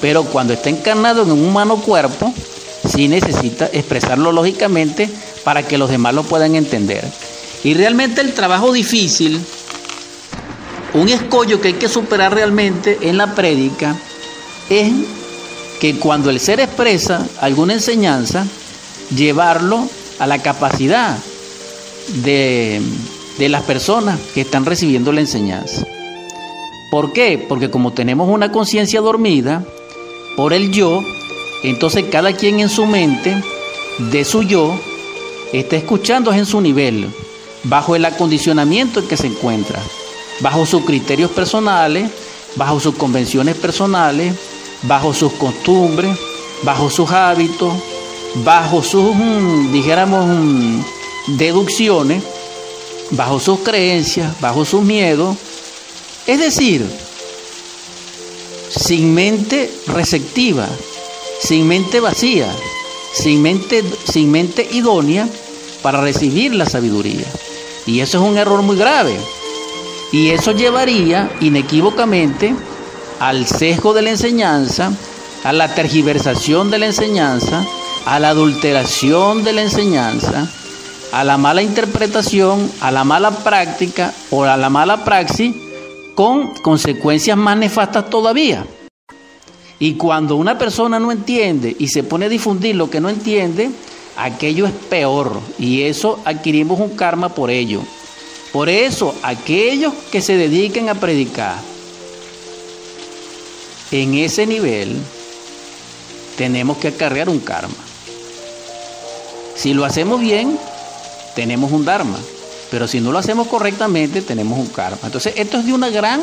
pero 0.00 0.24
cuando 0.24 0.52
está 0.52 0.70
encarnado 0.70 1.22
en 1.22 1.32
un 1.32 1.44
humano 1.44 1.76
cuerpo, 1.76 2.32
sí 2.88 3.08
necesita 3.08 3.68
expresarlo 3.72 4.32
lógicamente 4.32 5.08
para 5.44 5.66
que 5.66 5.78
los 5.78 5.90
demás 5.90 6.14
lo 6.14 6.22
puedan 6.22 6.54
entender. 6.54 7.04
Y 7.62 7.74
realmente 7.74 8.22
el 8.22 8.32
trabajo 8.32 8.72
difícil, 8.72 9.40
un 10.94 11.08
escollo 11.08 11.60
que 11.60 11.68
hay 11.68 11.74
que 11.74 11.88
superar 11.88 12.34
realmente 12.34 12.98
en 13.02 13.18
la 13.18 13.34
prédica, 13.34 13.96
es 14.70 14.90
que 15.80 15.98
cuando 15.98 16.30
el 16.30 16.40
ser 16.40 16.60
expresa 16.60 17.26
alguna 17.40 17.74
enseñanza, 17.74 18.46
llevarlo 19.14 19.88
a 20.18 20.26
la 20.26 20.38
capacidad 20.38 21.16
de, 22.22 22.80
las 23.38 23.62
personas 23.62 24.18
que 24.34 24.42
están 24.42 24.64
recibiendo 24.64 25.12
la 25.12 25.20
enseñanza. 25.20 25.86
¿Por 26.90 27.12
qué? 27.12 27.44
Porque 27.48 27.70
como 27.70 27.92
tenemos 27.92 28.28
una 28.28 28.52
conciencia 28.52 29.00
dormida 29.00 29.64
por 30.36 30.52
el 30.52 30.72
yo, 30.72 31.02
entonces 31.62 32.04
cada 32.10 32.32
quien 32.32 32.60
en 32.60 32.68
su 32.68 32.86
mente, 32.86 33.42
de 34.10 34.24
su 34.24 34.42
yo, 34.42 34.78
está 35.52 35.76
escuchando 35.76 36.32
en 36.32 36.46
su 36.46 36.60
nivel, 36.60 37.08
bajo 37.64 37.96
el 37.96 38.04
acondicionamiento 38.04 39.00
en 39.00 39.08
que 39.08 39.16
se 39.16 39.28
encuentra, 39.28 39.80
bajo 40.40 40.66
sus 40.66 40.84
criterios 40.84 41.30
personales, 41.30 42.10
bajo 42.56 42.80
sus 42.80 42.96
convenciones 42.96 43.56
personales, 43.56 44.34
bajo 44.82 45.14
sus 45.14 45.32
costumbres, 45.32 46.18
bajo 46.62 46.90
sus 46.90 47.10
hábitos, 47.10 47.72
bajo 48.44 48.82
sus, 48.82 49.14
mm, 49.14 49.72
dijéramos, 49.72 50.26
mm, 50.26 50.80
deducciones, 51.36 52.22
bajo 53.10 53.40
sus 53.40 53.60
creencias, 53.60 54.40
bajo 54.40 54.64
sus 54.64 54.82
miedos, 54.82 55.36
es 56.26 56.38
decir, 56.38 56.84
sin 58.70 59.14
mente 59.14 59.70
receptiva, 59.88 60.68
sin 61.40 61.66
mente 61.66 62.00
vacía, 62.00 62.48
sin 63.12 63.42
mente, 63.42 63.84
sin 64.04 64.30
mente 64.30 64.68
idónea 64.72 65.28
para 65.82 66.00
recibir 66.00 66.54
la 66.54 66.66
sabiduría. 66.66 67.26
Y 67.86 68.00
eso 68.00 68.18
es 68.18 68.30
un 68.30 68.38
error 68.38 68.62
muy 68.62 68.76
grave. 68.76 69.16
Y 70.12 70.30
eso 70.30 70.52
llevaría 70.52 71.30
inequívocamente 71.40 72.54
al 73.18 73.46
sesgo 73.46 73.92
de 73.92 74.02
la 74.02 74.10
enseñanza, 74.10 74.92
a 75.44 75.52
la 75.52 75.74
tergiversación 75.74 76.70
de 76.70 76.78
la 76.78 76.86
enseñanza, 76.86 77.64
a 78.06 78.18
la 78.18 78.30
adulteración 78.30 79.44
de 79.44 79.52
la 79.52 79.62
enseñanza, 79.62 80.48
a 81.12 81.24
la 81.24 81.36
mala 81.36 81.62
interpretación, 81.62 82.70
a 82.80 82.90
la 82.90 83.04
mala 83.04 83.30
práctica 83.30 84.12
o 84.30 84.44
a 84.44 84.56
la 84.56 84.70
mala 84.70 85.04
praxis 85.04 85.54
con 86.14 86.54
consecuencias 86.62 87.36
más 87.36 87.56
nefastas 87.56 88.10
todavía. 88.10 88.64
Y 89.78 89.94
cuando 89.94 90.36
una 90.36 90.58
persona 90.58 91.00
no 91.00 91.10
entiende 91.10 91.74
y 91.78 91.88
se 91.88 92.02
pone 92.02 92.26
a 92.26 92.28
difundir 92.28 92.76
lo 92.76 92.90
que 92.90 93.00
no 93.00 93.08
entiende, 93.08 93.70
aquello 94.16 94.66
es 94.66 94.72
peor 94.72 95.40
y 95.58 95.82
eso 95.82 96.20
adquirimos 96.24 96.78
un 96.78 96.90
karma 96.96 97.30
por 97.30 97.50
ello. 97.50 97.80
Por 98.52 98.68
eso, 98.68 99.14
aquellos 99.22 99.94
que 100.10 100.20
se 100.20 100.36
dediquen 100.36 100.88
a 100.88 100.96
predicar 100.96 101.56
en 103.90 104.14
ese 104.14 104.46
nivel, 104.46 104.96
tenemos 106.36 106.76
que 106.78 106.88
acarrear 106.88 107.28
un 107.28 107.40
karma. 107.40 107.74
Si 109.54 109.72
lo 109.72 109.84
hacemos 109.84 110.20
bien, 110.20 110.58
tenemos 111.40 111.72
un 111.72 111.86
Dharma. 111.86 112.18
Pero 112.70 112.86
si 112.86 113.00
no 113.00 113.12
lo 113.12 113.18
hacemos 113.18 113.48
correctamente, 113.48 114.20
tenemos 114.20 114.58
un 114.58 114.66
karma. 114.66 114.98
Entonces, 115.04 115.32
esto 115.36 115.56
es 115.56 115.64
de 115.64 115.72
una 115.72 115.88
gran 115.88 116.20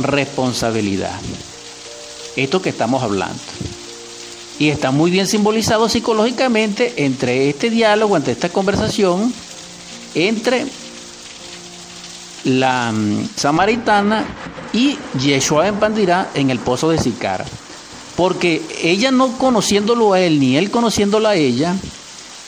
responsabilidad. 0.00 1.16
Esto 2.34 2.60
que 2.60 2.70
estamos 2.70 3.00
hablando. 3.00 3.40
Y 4.58 4.70
está 4.70 4.90
muy 4.90 5.12
bien 5.12 5.28
simbolizado 5.28 5.88
psicológicamente 5.88 7.04
entre 7.04 7.48
este 7.48 7.70
diálogo, 7.70 8.16
entre 8.16 8.32
esta 8.32 8.48
conversación, 8.48 9.32
entre 10.16 10.66
la 12.42 12.90
mm, 12.90 13.28
samaritana 13.36 14.24
y 14.72 14.98
Yeshua 15.16 15.68
en 15.68 15.76
Pandirá 15.76 16.32
en 16.34 16.50
el 16.50 16.58
pozo 16.58 16.90
de 16.90 16.98
Sicar. 16.98 17.44
Porque 18.16 18.62
ella 18.82 19.12
no 19.12 19.38
conociéndolo 19.38 20.12
a 20.12 20.20
él, 20.20 20.40
ni 20.40 20.56
él 20.56 20.72
conociéndola 20.72 21.30
a 21.30 21.36
ella, 21.36 21.76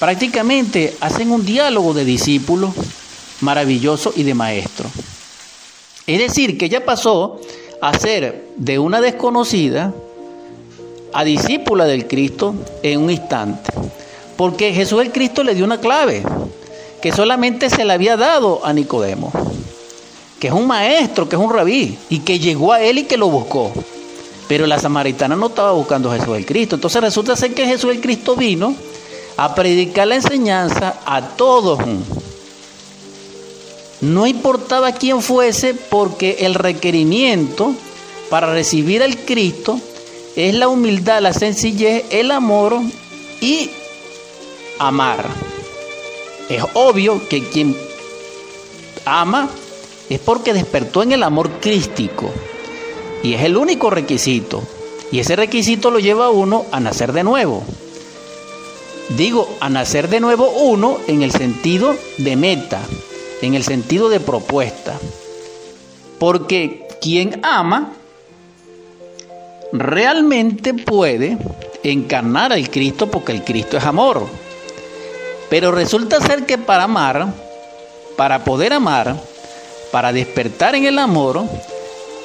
prácticamente 0.03 0.97
hacen 0.99 1.31
un 1.31 1.47
diálogo 1.47 1.95
de 1.95 2.05
discípulo 2.05 2.75
maravilloso 3.41 4.12
y 4.17 4.25
de 4.25 4.35
maestro. 4.35 4.91
Es 6.09 6.19
decir, 6.19 6.59
que 6.59 6.65
ella 6.65 6.85
pasó 6.85 7.41
a 7.81 7.97
ser 7.97 8.49
de 8.57 8.81
una 8.81 9.01
desconocida 9.01 9.95
a 11.12 11.23
discípula 11.23 11.85
del 11.85 12.09
Cristo 12.09 12.53
en 12.83 13.01
un 13.01 13.12
instante. 13.12 13.73
Porque 14.37 14.73
Jesús 14.73 15.01
el 15.03 15.12
Cristo 15.12 15.45
le 15.45 15.55
dio 15.55 15.65
una 15.65 15.79
clave. 15.79 16.25
que 17.01 17.12
solamente 17.12 17.71
se 17.71 17.85
le 17.85 17.93
había 17.93 18.17
dado 18.17 18.67
a 18.67 18.73
Nicodemo, 18.73 19.31
que 20.41 20.49
es 20.49 20.53
un 20.53 20.67
maestro, 20.67 21.29
que 21.29 21.37
es 21.37 21.43
un 21.43 21.53
rabí, 21.53 21.97
y 22.11 22.19
que 22.21 22.41
llegó 22.41 22.73
a 22.73 22.81
él 22.81 22.99
y 22.99 23.05
que 23.05 23.17
lo 23.17 23.29
buscó. 23.29 23.71
Pero 24.49 24.67
la 24.67 24.81
samaritana 24.81 25.37
no 25.37 25.47
estaba 25.47 25.71
buscando 25.71 26.11
a 26.11 26.19
Jesús 26.19 26.37
el 26.37 26.45
Cristo. 26.45 26.75
Entonces 26.75 27.01
resulta 27.01 27.37
ser 27.37 27.55
que 27.55 27.67
Jesús 27.67 27.93
el 27.93 28.01
Cristo 28.01 28.35
vino 28.35 28.75
a 29.37 29.55
predicar 29.55 30.09
la 30.09 30.16
enseñanza 30.16 31.01
a 31.05 31.21
todos. 31.37 31.79
No 34.01 34.27
importaba 34.27 34.92
quién 34.92 35.23
fuese 35.23 35.75
porque 35.75 36.38
el 36.40 36.55
requerimiento 36.55 37.75
para 38.31 38.53
recibir 38.53 39.03
al 39.03 39.16
Cristo 39.16 39.79
es 40.35 40.55
la 40.55 40.68
humildad, 40.68 41.21
la 41.21 41.33
sencillez, 41.33 42.05
el 42.11 42.31
amor 42.31 42.79
y 43.40 43.71
amar. 44.79 45.25
Es 46.49 46.64
obvio 46.75 47.29
que 47.29 47.49
quien 47.49 47.77
ama 49.05 49.49
es 50.09 50.18
porque 50.18 50.53
despertó 50.53 51.03
en 51.03 51.12
el 51.12 51.23
amor 51.23 51.51
crístico. 51.61 52.31
Y 53.23 53.35
es 53.35 53.42
el 53.42 53.57
único 53.57 53.88
requisito. 53.88 54.62
Y 55.12 55.21
ese 55.21 55.37
requisito 55.37 55.90
lo 55.90 55.99
lleva 55.99 56.27
a 56.27 56.31
uno 56.31 56.66
a 56.73 56.81
nacer 56.81 57.12
de 57.12 57.23
nuevo. 57.23 57.62
Digo, 59.16 59.57
a 59.61 59.68
nacer 59.68 60.09
de 60.09 60.20
nuevo 60.20 60.48
uno 60.48 60.98
en 61.07 61.22
el 61.22 61.33
sentido 61.33 61.96
de 62.18 62.37
meta, 62.37 62.81
en 63.42 63.55
el 63.55 63.62
sentido 63.62 64.09
de 64.09 64.20
propuesta. 64.20 64.98
Porque 66.18 66.88
quien 67.01 67.40
ama 67.44 67.92
realmente 69.72 70.72
puede 70.72 71.37
encarnar 71.83 72.53
al 72.53 72.70
Cristo 72.70 73.11
porque 73.11 73.33
el 73.33 73.44
Cristo 73.44 73.77
es 73.77 73.85
amor. 73.85 74.27
Pero 75.51 75.72
resulta 75.72 76.20
ser 76.20 76.46
que 76.46 76.57
para 76.57 76.85
amar, 76.85 77.35
para 78.16 78.44
poder 78.44 78.72
amar, 78.72 79.20
para 79.90 80.12
despertar 80.12 80.75
en 80.75 80.87
el 80.87 80.98
amor, 80.98 81.42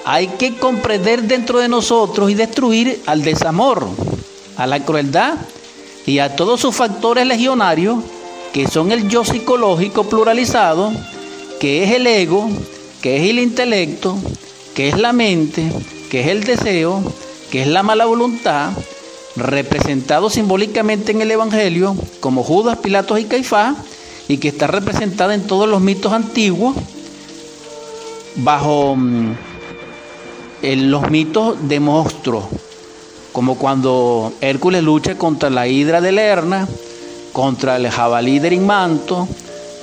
hay 0.06 0.28
que 0.28 0.56
comprender 0.56 1.24
dentro 1.24 1.60
de 1.60 1.68
nosotros 1.68 2.32
y 2.32 2.34
destruir 2.34 3.02
al 3.08 3.24
desamor, 3.24 3.86
a 4.56 4.66
la 4.66 4.86
crueldad 4.86 5.34
y 6.08 6.20
a 6.20 6.36
todos 6.36 6.62
sus 6.62 6.76
factores 6.76 7.28
legionarios 7.28 7.98
que 8.54 8.68
son 8.68 8.92
el 8.92 9.10
yo 9.10 9.24
psicológico 9.26 10.06
pluralizado, 10.06 10.92
que 11.60 11.84
es 11.84 11.92
el 11.92 12.08
ego, 12.08 12.50
que 13.02 13.18
es 13.18 13.30
el 13.30 13.40
intelecto, 13.40 14.18
que 14.74 14.88
es 14.88 14.98
la 14.98 15.12
mente, 15.14 15.70
que 16.10 16.22
es 16.22 16.28
el 16.28 16.46
deseo, 16.46 17.04
que 17.52 17.62
es 17.62 17.68
la 17.68 17.84
mala 17.84 18.06
voluntad, 18.06 18.72
representado 19.36 20.30
simbólicamente 20.30 21.12
en 21.12 21.22
el 21.22 21.30
Evangelio 21.30 21.96
como 22.22 22.42
Judas, 22.42 22.78
Pilatos 22.78 23.20
y 23.20 23.26
Caifás, 23.26 23.76
y 24.30 24.38
que 24.38 24.48
está 24.48 24.68
representada 24.68 25.36
en 25.36 25.46
todos 25.46 25.68
los 25.68 25.82
mitos 25.82 26.14
antiguos 26.14 26.76
bajo 28.38 28.96
mm, 28.96 29.36
los 30.62 31.12
mitos 31.12 31.68
de 31.68 31.80
monstruos, 31.82 32.46
como 33.38 33.54
cuando 33.54 34.34
Hércules 34.42 34.82
lucha 34.82 35.16
contra 35.16 35.52
la 35.52 35.68
hidra 35.68 36.02
de 36.02 36.12
Lerna, 36.12 36.68
contra 37.32 37.76
el 37.76 37.88
jabalí 37.88 38.40
de 38.40 38.52
Inmanto, 38.56 39.28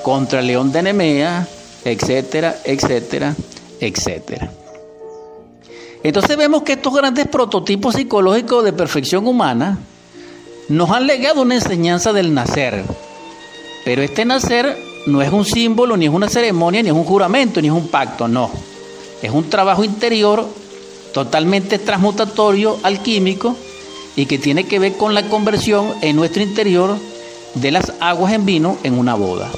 contra 0.02 0.40
el 0.40 0.48
león 0.48 0.72
de 0.72 0.82
Nemea, 0.82 1.46
etcétera, 1.84 2.56
etcétera, 2.64 3.32
etcétera. 3.78 4.50
Entonces 6.02 6.36
vemos 6.36 6.64
que 6.64 6.72
estos 6.72 6.92
grandes 6.92 7.28
prototipos 7.28 7.94
psicológicos 7.94 8.64
de 8.64 8.72
perfección 8.72 9.24
humana 9.24 9.78
nos 10.68 10.90
han 10.90 11.06
legado 11.06 11.42
una 11.42 11.54
enseñanza 11.54 12.12
del 12.12 12.34
nacer. 12.34 12.82
Pero 13.84 14.02
este 14.02 14.24
nacer 14.24 14.76
no 15.06 15.22
es 15.22 15.32
un 15.32 15.44
símbolo, 15.44 15.96
ni 15.96 16.06
es 16.06 16.12
una 16.12 16.28
ceremonia, 16.28 16.82
ni 16.82 16.88
es 16.88 16.94
un 16.96 17.04
juramento, 17.04 17.62
ni 17.62 17.68
es 17.68 17.74
un 17.74 17.86
pacto, 17.86 18.26
no. 18.26 18.50
Es 19.22 19.30
un 19.30 19.48
trabajo 19.48 19.84
interior 19.84 20.44
totalmente 21.14 21.79
transmutatorio, 21.79 22.79
alquímico, 22.83 23.57
y 24.16 24.27
que 24.27 24.38
tiene 24.38 24.64
que 24.64 24.79
ver 24.79 24.96
con 24.96 25.14
la 25.14 25.29
conversión 25.29 25.94
en 26.03 26.16
nuestro 26.16 26.42
interior 26.42 26.96
de 27.55 27.70
las 27.70 27.92
aguas 28.00 28.33
en 28.33 28.44
vino 28.44 28.77
en 28.83 28.98
una 28.98 29.14
boda. 29.14 29.50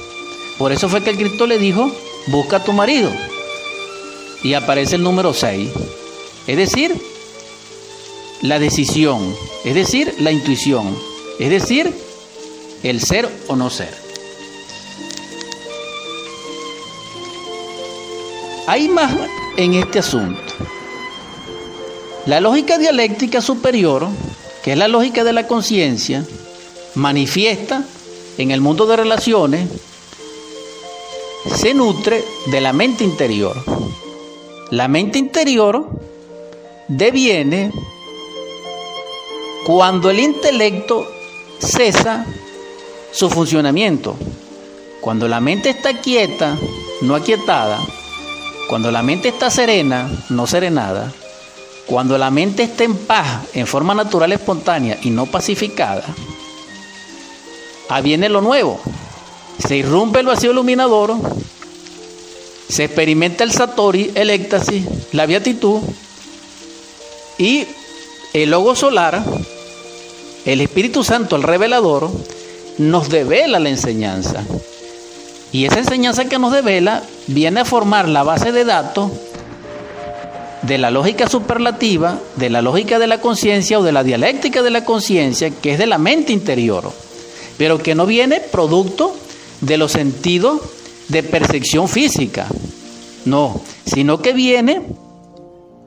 Por 0.58 0.72
eso 0.72 0.88
fue 0.88 1.02
que 1.02 1.10
el 1.10 1.16
Cristo 1.16 1.46
le 1.46 1.58
dijo, 1.58 1.90
busca 2.28 2.58
a 2.58 2.64
tu 2.64 2.72
marido. 2.72 3.10
Y 4.42 4.54
aparece 4.54 4.96
el 4.96 5.02
número 5.02 5.32
6. 5.32 5.70
Es 6.46 6.56
decir, 6.56 6.94
la 8.42 8.58
decisión, 8.58 9.34
es 9.64 9.74
decir, 9.74 10.14
la 10.18 10.30
intuición, 10.30 10.96
es 11.38 11.50
decir, 11.50 11.92
el 12.82 13.00
ser 13.00 13.28
o 13.48 13.56
no 13.56 13.70
ser. 13.70 13.94
Hay 18.66 18.88
más 18.88 19.12
en 19.56 19.74
este 19.74 20.00
asunto. 20.00 20.40
La 22.26 22.40
lógica 22.40 22.76
dialéctica 22.76 23.40
superior, 23.40 24.08
que 24.64 24.72
es 24.72 24.78
la 24.78 24.88
lógica 24.88 25.22
de 25.22 25.32
la 25.32 25.46
conciencia, 25.46 26.24
manifiesta 26.96 27.84
en 28.36 28.50
el 28.50 28.60
mundo 28.60 28.84
de 28.86 28.96
relaciones, 28.96 29.68
se 31.54 31.72
nutre 31.72 32.24
de 32.46 32.60
la 32.60 32.72
mente 32.72 33.04
interior. 33.04 33.56
La 34.72 34.88
mente 34.88 35.20
interior 35.20 35.88
deviene 36.88 37.70
cuando 39.64 40.10
el 40.10 40.18
intelecto 40.18 41.06
cesa 41.60 42.26
su 43.12 43.30
funcionamiento. 43.30 44.16
Cuando 45.00 45.28
la 45.28 45.40
mente 45.40 45.70
está 45.70 46.00
quieta, 46.00 46.58
no 47.02 47.14
aquietada, 47.14 47.78
cuando 48.68 48.90
la 48.90 49.04
mente 49.04 49.28
está 49.28 49.48
serena, 49.48 50.10
no 50.28 50.48
serenada, 50.48 51.12
cuando 51.86 52.18
la 52.18 52.30
mente 52.30 52.64
está 52.64 52.84
en 52.84 52.96
paz, 52.96 53.42
en 53.54 53.66
forma 53.66 53.94
natural, 53.94 54.32
espontánea 54.32 54.98
y 55.02 55.10
no 55.10 55.26
pacificada, 55.26 56.04
aviene 57.88 58.28
lo 58.28 58.40
nuevo. 58.40 58.80
Se 59.58 59.76
irrumpe 59.76 60.20
el 60.20 60.26
vacío 60.26 60.50
iluminador, 60.50 61.14
se 62.68 62.84
experimenta 62.84 63.44
el 63.44 63.52
satori, 63.52 64.10
el 64.14 64.30
éxtasis, 64.30 64.84
la 65.12 65.26
beatitud, 65.26 65.80
y 67.38 67.66
el 68.32 68.50
logo 68.50 68.74
solar, 68.74 69.22
el 70.44 70.60
Espíritu 70.60 71.04
Santo, 71.04 71.36
el 71.36 71.42
revelador, 71.42 72.10
nos 72.78 73.08
devela 73.08 73.58
la 73.58 73.68
enseñanza. 73.68 74.42
Y 75.52 75.64
esa 75.64 75.78
enseñanza 75.78 76.26
que 76.26 76.38
nos 76.38 76.52
devela 76.52 77.02
viene 77.28 77.60
a 77.60 77.64
formar 77.64 78.08
la 78.08 78.22
base 78.22 78.52
de 78.52 78.64
datos 78.64 79.10
de 80.62 80.78
la 80.78 80.90
lógica 80.90 81.28
superlativa, 81.28 82.18
de 82.36 82.50
la 82.50 82.62
lógica 82.62 82.98
de 82.98 83.06
la 83.06 83.20
conciencia 83.20 83.78
o 83.78 83.82
de 83.82 83.92
la 83.92 84.04
dialéctica 84.04 84.62
de 84.62 84.70
la 84.70 84.84
conciencia, 84.84 85.50
que 85.50 85.72
es 85.72 85.78
de 85.78 85.86
la 85.86 85.98
mente 85.98 86.32
interior, 86.32 86.92
pero 87.58 87.78
que 87.78 87.94
no 87.94 88.06
viene 88.06 88.40
producto 88.40 89.14
de 89.60 89.76
los 89.76 89.92
sentidos 89.92 90.60
de 91.08 91.22
percepción 91.22 91.88
física, 91.88 92.46
no, 93.24 93.60
sino 93.86 94.20
que 94.20 94.32
viene 94.32 94.82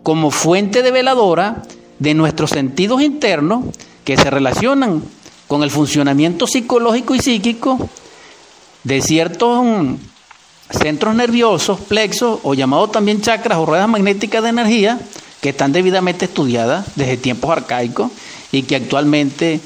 como 0.03 0.31
fuente 0.31 0.81
de 0.81 0.91
veladora 0.91 1.63
de 1.99 2.13
nuestros 2.13 2.51
sentidos 2.51 3.01
internos 3.01 3.65
que 4.05 4.17
se 4.17 4.29
relacionan 4.29 5.03
con 5.47 5.63
el 5.63 5.71
funcionamiento 5.71 6.47
psicológico 6.47 7.15
y 7.15 7.19
psíquico 7.19 7.89
de 8.83 9.01
ciertos 9.01 9.65
centros 10.69 11.15
nerviosos, 11.15 11.79
plexos 11.79 12.39
o 12.43 12.53
llamados 12.53 12.91
también 12.91 13.21
chakras 13.21 13.57
o 13.57 13.65
ruedas 13.65 13.89
magnéticas 13.89 14.43
de 14.43 14.49
energía 14.49 14.99
que 15.41 15.49
están 15.49 15.71
debidamente 15.71 16.25
estudiadas 16.25 16.85
desde 16.95 17.17
tiempos 17.17 17.49
arcaicos 17.49 18.11
y 18.51 18.63
que 18.63 18.75
actualmente 18.75 19.59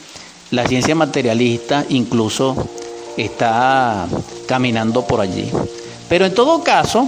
la 0.52 0.68
ciencia 0.68 0.96
materialista 0.96 1.86
incluso 1.90 2.56
está 3.18 4.08
caminando 4.48 5.06
por 5.06 5.22
allí. 5.22 5.50
Pero 6.10 6.26
en 6.26 6.34
todo 6.34 6.64
caso, 6.64 7.08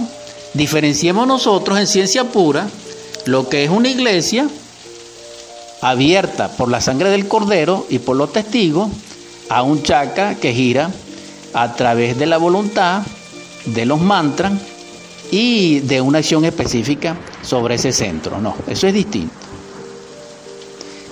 diferenciemos 0.54 1.26
nosotros 1.26 1.78
en 1.78 1.86
ciencia 1.86 2.24
pura 2.24 2.68
lo 3.24 3.48
que 3.48 3.64
es 3.64 3.70
una 3.70 3.88
iglesia 3.88 4.48
abierta 5.80 6.48
por 6.48 6.70
la 6.70 6.80
sangre 6.80 7.10
del 7.10 7.28
cordero 7.28 7.86
y 7.88 7.98
por 7.98 8.16
los 8.16 8.32
testigos 8.32 8.88
a 9.48 9.62
un 9.62 9.82
chaca 9.82 10.36
que 10.36 10.52
gira 10.52 10.90
a 11.54 11.74
través 11.74 12.18
de 12.18 12.26
la 12.26 12.38
voluntad, 12.38 13.02
de 13.66 13.84
los 13.84 14.00
mantras 14.00 14.52
y 15.30 15.80
de 15.80 16.00
una 16.00 16.18
acción 16.18 16.44
específica 16.44 17.16
sobre 17.42 17.74
ese 17.76 17.92
centro. 17.92 18.40
No, 18.40 18.54
eso 18.66 18.86
es 18.86 18.94
distinto. 18.94 19.34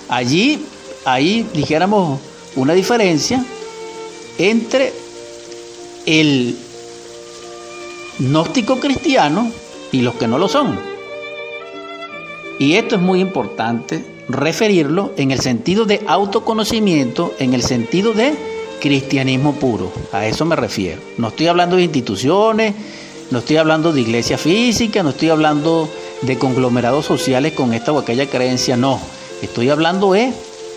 Allí, 0.09 0.65
ahí 1.03 1.47
dijéramos 1.53 2.19
una 2.55 2.73
diferencia 2.73 3.43
entre 4.37 4.93
el 6.05 6.57
gnóstico 8.19 8.79
cristiano 8.79 9.51
y 9.91 10.01
los 10.01 10.15
que 10.15 10.27
no 10.27 10.37
lo 10.37 10.47
son. 10.47 10.79
Y 12.59 12.75
esto 12.75 12.95
es 12.95 13.01
muy 13.01 13.19
importante 13.19 14.05
referirlo 14.29 15.13
en 15.17 15.31
el 15.31 15.41
sentido 15.41 15.85
de 15.85 16.01
autoconocimiento, 16.07 17.33
en 17.39 17.53
el 17.53 17.63
sentido 17.63 18.13
de 18.13 18.54
cristianismo 18.79 19.53
puro. 19.53 19.91
A 20.11 20.25
eso 20.25 20.45
me 20.45 20.55
refiero. 20.55 21.01
No 21.17 21.29
estoy 21.29 21.47
hablando 21.47 21.75
de 21.75 21.83
instituciones, 21.83 22.73
no 23.31 23.39
estoy 23.39 23.57
hablando 23.57 23.91
de 23.91 24.01
iglesia 24.01 24.37
física, 24.37 25.03
no 25.03 25.09
estoy 25.09 25.29
hablando 25.29 25.89
de 26.21 26.37
conglomerados 26.37 27.05
sociales 27.05 27.53
con 27.53 27.73
esta 27.73 27.91
o 27.91 27.99
aquella 27.99 28.27
creencia, 28.27 28.77
no. 28.77 28.99
Estoy 29.41 29.69
hablando 29.69 30.15
es 30.15 30.33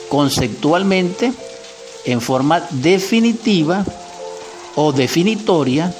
conceptualmente, 0.09 1.33
en 2.05 2.21
forma 2.21 2.67
definitiva 2.71 3.85
o 4.75 4.93
definitoria, 4.93 5.95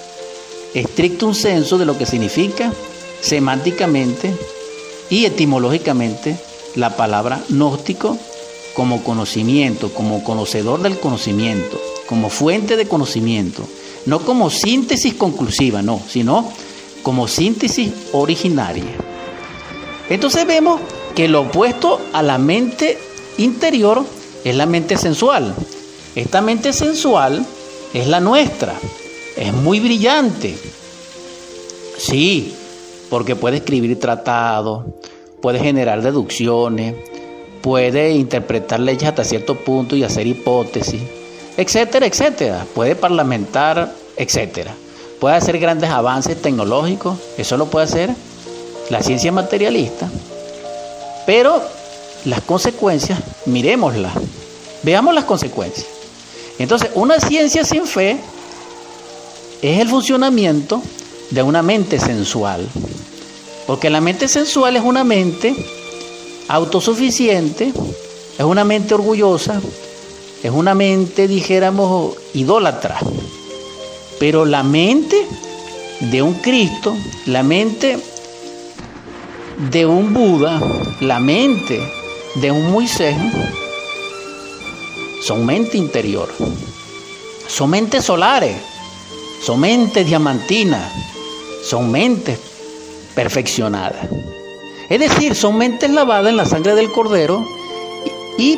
estricto 0.75 1.27
un 1.27 1.35
censo 1.35 1.79
de 1.79 1.85
lo 1.85 1.99
que 1.99 2.07
significa 2.07 2.73
semánticamente 3.21 4.35
y 5.11 5.25
etimológicamente 5.25 6.37
la 6.75 6.97
palabra 6.97 7.41
gnóstico 7.49 8.19
como 8.79 9.03
conocimiento, 9.03 9.93
como 9.93 10.23
conocedor 10.23 10.81
del 10.83 11.01
conocimiento, 11.01 11.81
como 12.07 12.31
fuente 12.31 12.77
de 12.77 12.87
conocimiento, 12.87 13.65
no 14.07 14.21
como 14.21 14.51
síntesis 14.51 15.15
conclusiva, 15.15 15.83
no, 15.83 16.01
sino 16.09 16.49
como 17.03 17.27
síntesis 17.27 17.91
originaria. 18.13 18.95
Entonces 20.09 20.47
vemos 20.47 20.81
que 21.17 21.27
lo 21.27 21.41
opuesto 21.41 22.01
a 22.13 22.23
la 22.23 22.39
mente 22.39 22.97
interior 23.39 24.05
es 24.45 24.55
la 24.55 24.67
mente 24.67 24.97
sensual. 24.97 25.57
Esta 26.15 26.41
mente 26.41 26.73
sensual 26.73 27.45
es 27.93 28.07
la 28.07 28.21
nuestra, 28.21 28.75
es 29.37 29.53
muy 29.53 29.81
brillante. 29.81 30.57
Sí, 31.99 32.55
porque 33.11 33.35
puede 33.35 33.57
escribir 33.57 33.99
tratados, 33.99 34.85
puede 35.43 35.59
generar 35.59 36.01
deducciones, 36.01 36.95
puede 37.63 38.13
interpretar 38.13 38.81
leyes 38.81 39.05
hasta 39.05 39.25
cierto 39.25 39.55
punto 39.57 39.97
y 39.97 40.05
hacer 40.05 40.27
hipótesis, 40.27 41.03
etcétera, 41.57 42.07
etcétera. 42.07 42.67
Puede 42.75 42.95
parlamentar, 42.95 43.93
etcétera. 44.17 44.75
Puede 45.21 45.37
hacer 45.37 45.59
grandes 45.59 45.91
avances 45.91 46.41
tecnológicos, 46.41 47.19
eso 47.37 47.57
lo 47.57 47.67
puede 47.67 47.87
hacer 47.87 48.11
la 48.91 49.03
ciencia 49.03 49.33
materialista. 49.33 50.09
Pero 51.27 51.63
las 52.25 52.41
consecuencias, 52.43 53.19
miremoslas, 53.47 54.13
veamos 54.83 55.15
las 55.15 55.25
consecuencias. 55.25 55.87
Entonces, 56.59 56.91
una 56.95 57.21
ciencia 57.21 57.65
sin 57.65 57.87
fe 57.87 58.19
es 59.63 59.81
el 59.81 59.89
funcionamiento 59.89 60.83
de 61.31 61.43
una 61.43 61.63
mente 61.63 61.99
sensual. 61.99 62.67
Porque 63.67 63.91
la 63.91 64.01
mente 64.01 64.29
sensual 64.29 64.77
es 64.77 64.83
una 64.83 65.05
mente 65.05 65.55
autosuficiente, 66.49 67.73
es 68.39 68.45
una 68.45 68.65
mente 68.65 68.95
orgullosa, 68.95 69.61
es 70.43 70.51
una 70.51 70.75
mente, 70.75 71.29
dijéramos, 71.29 72.15
idólatra. 72.35 72.99
Pero 74.19 74.45
la 74.45 74.63
mente 74.63 75.27
de 76.01 76.23
un 76.23 76.35
Cristo, 76.35 76.97
la 77.27 77.43
mente 77.43 77.99
de 79.71 79.87
un 79.87 80.15
Buda, 80.15 80.61
la 81.01 81.21
mente 81.21 81.81
de 82.37 82.51
un 82.51 82.71
Moisés, 82.71 83.17
son 85.23 85.45
mente 85.45 85.77
interior, 85.77 86.29
son 87.47 87.71
mentes 87.71 88.05
solares, 88.05 88.57
son 89.45 89.61
mentes 89.61 90.07
diamantinas, 90.07 90.91
son 91.65 91.91
mentes 91.91 92.39
perfeccionadas. 93.15 94.09
Es 94.89 95.01
decir, 95.01 95.35
son 95.35 95.59
mentes 95.59 95.91
lavadas 95.91 96.31
en 96.31 96.37
la 96.37 96.47
sangre 96.47 96.75
del 96.75 96.91
cordero 96.91 97.47
y, 98.39 98.57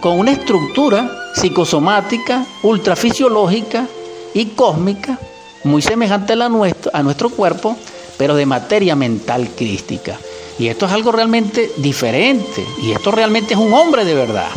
con 0.00 0.18
una 0.18 0.30
estructura 0.30 1.10
psicosomática, 1.34 2.46
ultrafisiológica 2.62 3.88
y 4.32 4.46
cósmica, 4.46 5.18
muy 5.64 5.82
semejante 5.82 6.34
a, 6.34 6.36
la 6.36 6.48
nuestro, 6.48 6.90
a 6.94 7.02
nuestro 7.02 7.30
cuerpo, 7.30 7.76
pero 8.16 8.36
de 8.36 8.46
materia 8.46 8.94
mental 8.94 9.50
crística. 9.56 10.18
Y 10.58 10.68
esto 10.68 10.86
es 10.86 10.92
algo 10.92 11.10
realmente 11.10 11.72
diferente. 11.78 12.64
Y 12.80 12.92
esto 12.92 13.10
realmente 13.10 13.54
es 13.54 13.60
un 13.60 13.72
hombre 13.72 14.04
de 14.04 14.14
verdad. 14.14 14.50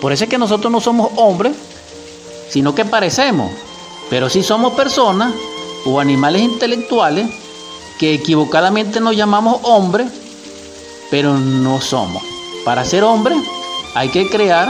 Por 0.00 0.12
eso 0.12 0.24
es 0.24 0.30
que 0.30 0.38
nosotros 0.38 0.70
no 0.70 0.80
somos 0.80 1.10
hombres, 1.16 1.52
sino 2.50 2.74
que 2.74 2.84
parecemos. 2.84 3.50
Pero 4.10 4.28
sí 4.28 4.42
somos 4.42 4.74
personas 4.74 5.32
o 5.86 6.00
animales 6.00 6.42
intelectuales 6.42 7.30
que 7.98 8.12
equivocadamente 8.12 9.00
nos 9.00 9.16
llamamos 9.16 9.60
hombres 9.62 10.10
pero 11.10 11.38
no 11.38 11.80
somos. 11.80 12.22
Para 12.64 12.84
ser 12.84 13.04
hombre 13.04 13.34
hay 13.94 14.10
que 14.10 14.28
crear 14.28 14.68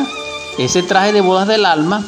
ese 0.59 0.83
traje 0.83 1.13
de 1.13 1.21
bodas 1.21 1.49
del 1.49 1.67
alma, 1.67 2.05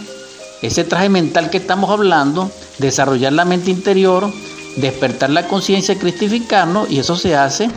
ese 0.62 0.85
traje 0.85 1.09
mental 1.09 1.51
que 1.51 1.59
estamos 1.59 1.91
hablando, 1.91 2.51
desarrollar 2.78 3.33
la 3.33 3.45
mente 3.45 3.70
interior, 3.70 4.30
despertar 4.76 5.30
la 5.30 5.49
conciencia, 5.49 5.99
cristificarnos, 5.99 6.91
y 6.91 6.99
eso 6.99 7.16
se 7.16 7.37
hace 7.37 7.70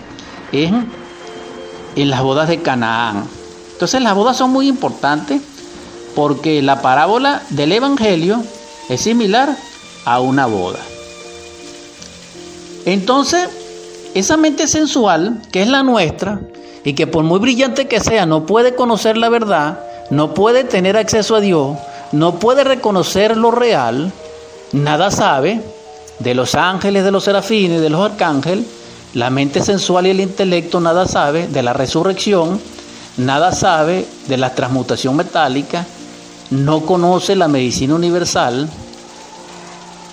en, 0.52 0.90
en 1.96 2.10
las 2.10 2.22
bodas 2.22 2.48
de 2.48 2.62
Canaán. 2.62 3.28
Entonces 3.74 4.02
las 4.02 4.16
bodas 4.16 4.38
son 4.38 4.52
muy 4.52 4.68
importantes 4.68 5.42
porque 6.16 6.62
la 6.62 6.82
parábola 6.82 7.44
del 7.50 7.74
Evangelio 7.74 8.42
es 8.90 9.02
similar 9.02 9.56
a 10.06 10.20
una 10.20 10.46
boda. 10.46 10.80
Entonces, 12.86 13.50
esa 14.16 14.38
mente 14.38 14.68
sensual, 14.68 15.42
que 15.52 15.62
es 15.62 15.68
la 15.68 15.84
nuestra, 15.84 16.40
y 16.86 16.94
que 16.94 17.06
por 17.06 17.24
muy 17.24 17.38
brillante 17.40 17.88
que 17.88 18.00
sea, 18.00 18.26
no 18.26 18.46
puede 18.46 18.74
conocer 18.74 19.18
la 19.18 19.28
verdad, 19.28 19.80
no 20.10 20.34
puede 20.34 20.64
tener 20.64 20.96
acceso 20.96 21.36
a 21.36 21.42
Dios, 21.42 21.78
no 22.14 22.40
puede 22.40 22.64
reconocer 22.64 23.36
lo 23.36 23.52
real, 23.52 24.14
nada 24.72 25.12
sabe 25.12 25.62
de 26.20 26.34
los 26.34 26.56
ángeles, 26.56 27.04
de 27.04 27.12
los 27.12 27.26
serafines, 27.26 27.82
de 27.82 27.90
los 27.90 28.02
arcángeles, 28.02 28.66
la 29.14 29.30
mente 29.30 29.62
sensual 29.62 30.08
y 30.08 30.12
el 30.12 30.22
intelecto 30.22 30.80
nada 30.80 31.08
sabe 31.08 31.48
de 31.48 31.62
la 31.62 31.74
resurrección, 31.74 32.62
nada 33.18 33.52
sabe 33.52 34.06
de 34.28 34.38
la 34.38 34.56
transmutación 34.56 35.18
metálica, 35.18 35.86
no 36.52 36.86
conoce 36.86 37.36
la 37.36 37.50
medicina 37.50 37.96
universal, 37.96 38.70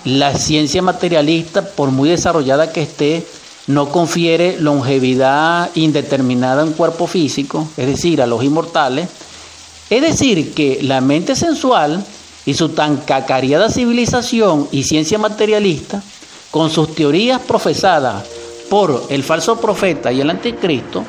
la 0.03 0.35
ciencia 0.35 0.81
materialista, 0.81 1.61
por 1.61 1.91
muy 1.91 2.09
desarrollada 2.09 2.73
que 2.73 2.81
esté, 2.81 3.25
no 3.67 3.89
confiere 3.89 4.59
longevidad 4.59 5.69
indeterminada 5.75 6.63
en 6.63 6.73
cuerpo 6.73 7.07
físico, 7.07 7.67
es 7.77 7.87
decir, 7.87 8.21
a 8.21 8.27
los 8.27 8.43
inmortales. 8.43 9.07
Es 9.89 10.01
decir, 10.01 10.53
que 10.53 10.79
la 10.81 11.01
mente 11.01 11.35
sensual 11.35 12.03
y 12.45 12.53
su 12.55 12.69
tan 12.69 12.97
cacariada 12.97 13.69
civilización 13.69 14.67
y 14.71 14.83
ciencia 14.83 15.17
materialista, 15.17 16.01
con 16.51 16.69
sus 16.69 16.93
teorías 16.93 17.41
profesadas 17.41 18.23
por 18.69 19.05
el 19.09 19.23
falso 19.23 19.59
profeta 19.59 20.11
y 20.11 20.21
el 20.21 20.29
anticristo, 20.29 21.03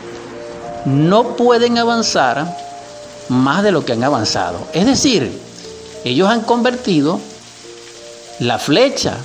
no 0.84 1.36
pueden 1.36 1.78
avanzar 1.78 2.56
más 3.28 3.62
de 3.62 3.72
lo 3.72 3.84
que 3.84 3.92
han 3.92 4.04
avanzado. 4.04 4.58
Es 4.72 4.86
decir, 4.86 5.30
ellos 6.04 6.28
han 6.28 6.42
convertido 6.42 7.20
la 8.38 8.58
flecha 8.58 9.16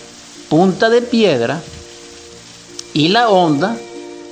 punta 0.50 0.90
de 0.90 1.02
piedra 1.02 1.62
y 2.94 3.10
la 3.10 3.30
onda 3.30 3.78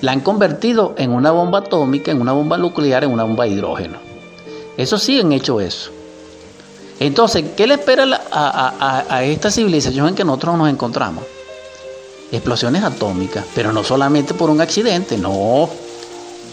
la 0.01 0.11
han 0.11 0.21
convertido 0.21 0.93
en 0.97 1.11
una 1.11 1.31
bomba 1.31 1.59
atómica, 1.59 2.11
en 2.11 2.21
una 2.21 2.33
bomba 2.33 2.57
nuclear, 2.57 3.03
en 3.03 3.11
una 3.11 3.23
bomba 3.23 3.45
de 3.45 3.51
hidrógeno. 3.51 3.97
Eso 4.77 4.97
sí 4.97 5.19
han 5.19 5.31
hecho 5.31 5.59
eso. 5.59 5.91
Entonces, 6.99 7.45
¿qué 7.55 7.67
le 7.67 7.75
espera 7.75 8.05
a, 8.31 9.05
a, 9.09 9.23
esta 9.23 9.51
civilización 9.51 10.07
en 10.07 10.15
que 10.15 10.23
nosotros 10.23 10.57
nos 10.57 10.69
encontramos? 10.69 11.23
Explosiones 12.31 12.83
atómicas, 12.83 13.45
pero 13.55 13.71
no 13.71 13.83
solamente 13.83 14.33
por 14.33 14.49
un 14.49 14.61
accidente, 14.61 15.17
no, 15.17 15.69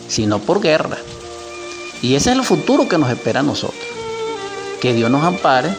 sino 0.09 0.39
por 0.39 0.61
guerra. 0.61 0.99
Y 2.03 2.15
ese 2.15 2.31
es 2.31 2.37
el 2.37 2.45
futuro 2.45 2.89
que 2.89 2.99
nos 2.99 3.11
espera 3.11 3.41
a 3.41 3.43
nosotros. 3.43 3.83
Que 4.81 4.93
Dios 4.93 5.11
nos 5.11 5.25
ampare 5.25 5.75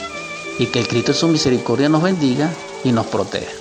y 0.57 0.67
que 0.67 0.79
el 0.79 0.87
Cristo 0.87 1.11
en 1.11 1.17
su 1.17 1.27
misericordia 1.27 1.89
nos 1.89 2.01
bendiga 2.01 2.49
y 2.83 2.91
nos 2.91 3.05
proteja. 3.05 3.51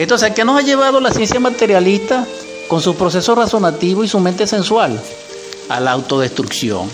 Entonces, 0.00 0.30
¿a 0.30 0.34
qué 0.34 0.46
nos 0.46 0.56
ha 0.56 0.62
llevado 0.62 0.98
la 0.98 1.12
ciencia 1.12 1.38
materialista 1.40 2.26
con 2.68 2.80
su 2.80 2.94
proceso 2.94 3.34
razonativo 3.34 4.02
y 4.02 4.08
su 4.08 4.18
mente 4.18 4.46
sensual? 4.46 4.98
A 5.68 5.78
la 5.78 5.92
autodestrucción. 5.92 6.88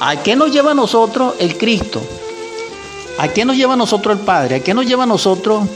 ¿A 0.00 0.20
qué 0.24 0.34
nos 0.34 0.50
lleva 0.50 0.72
a 0.72 0.74
nosotros 0.74 1.34
el 1.38 1.56
Cristo? 1.56 2.02
¿A 3.16 3.28
qué 3.28 3.44
nos 3.44 3.56
lleva 3.56 3.74
a 3.74 3.76
nosotros 3.76 4.18
el 4.18 4.24
Padre? 4.24 4.56
¿A 4.56 4.60
qué 4.60 4.74
nos 4.74 4.86
lleva 4.86 5.04
a 5.04 5.06
nosotros 5.06 5.68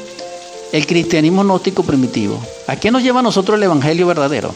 el 0.72 0.84
cristianismo 0.84 1.44
gnóstico 1.44 1.84
primitivo? 1.84 2.42
¿A 2.66 2.74
qué 2.74 2.90
nos 2.90 3.04
lleva 3.04 3.20
a 3.20 3.22
nosotros 3.22 3.58
el 3.58 3.62
Evangelio 3.62 4.08
verdadero? 4.08 4.52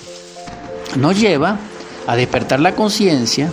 Nos 0.97 1.20
lleva 1.20 1.61
a 2.09 2.16
despertar 2.16 2.59
la 2.59 2.74
conciencia, 2.74 3.53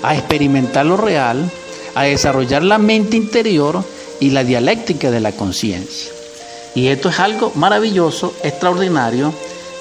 a 0.00 0.14
experimentar 0.14 0.86
lo 0.86 0.96
real, 0.96 1.50
a 1.96 2.04
desarrollar 2.04 2.62
la 2.62 2.78
mente 2.78 3.16
interior 3.16 3.82
y 4.20 4.30
la 4.30 4.44
dialéctica 4.44 5.10
de 5.10 5.18
la 5.18 5.32
conciencia. 5.32 6.21
Y 6.74 6.88
esto 6.88 7.10
es 7.10 7.20
algo 7.20 7.52
maravilloso, 7.54 8.34
extraordinario, 8.42 9.32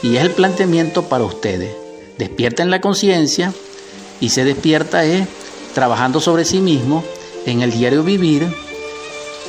y 0.03 0.15
es 0.15 0.21
el 0.23 0.31
planteamiento 0.31 1.03
para 1.03 1.23
ustedes. 1.23 1.71
Despierten 2.17 2.69
la 2.69 2.81
conciencia 2.81 3.53
y 4.19 4.29
se 4.29 4.43
despierta 4.43 5.03
es 5.05 5.27
trabajando 5.73 6.19
sobre 6.19 6.45
sí 6.45 6.59
mismo 6.59 7.03
en 7.45 7.61
el 7.61 7.71
diario 7.71 8.03
vivir, 8.03 8.47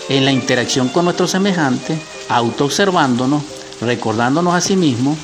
en 0.08 0.24
la 0.24 0.32
interacción 0.32 0.88
con 0.88 1.04
nuestros 1.04 1.30
semejantes, 1.30 1.98
autoobservándonos, 2.28 3.42
recordándonos 3.80 4.54
a 4.54 4.60
sí 4.60 4.76
mismos 4.76 5.18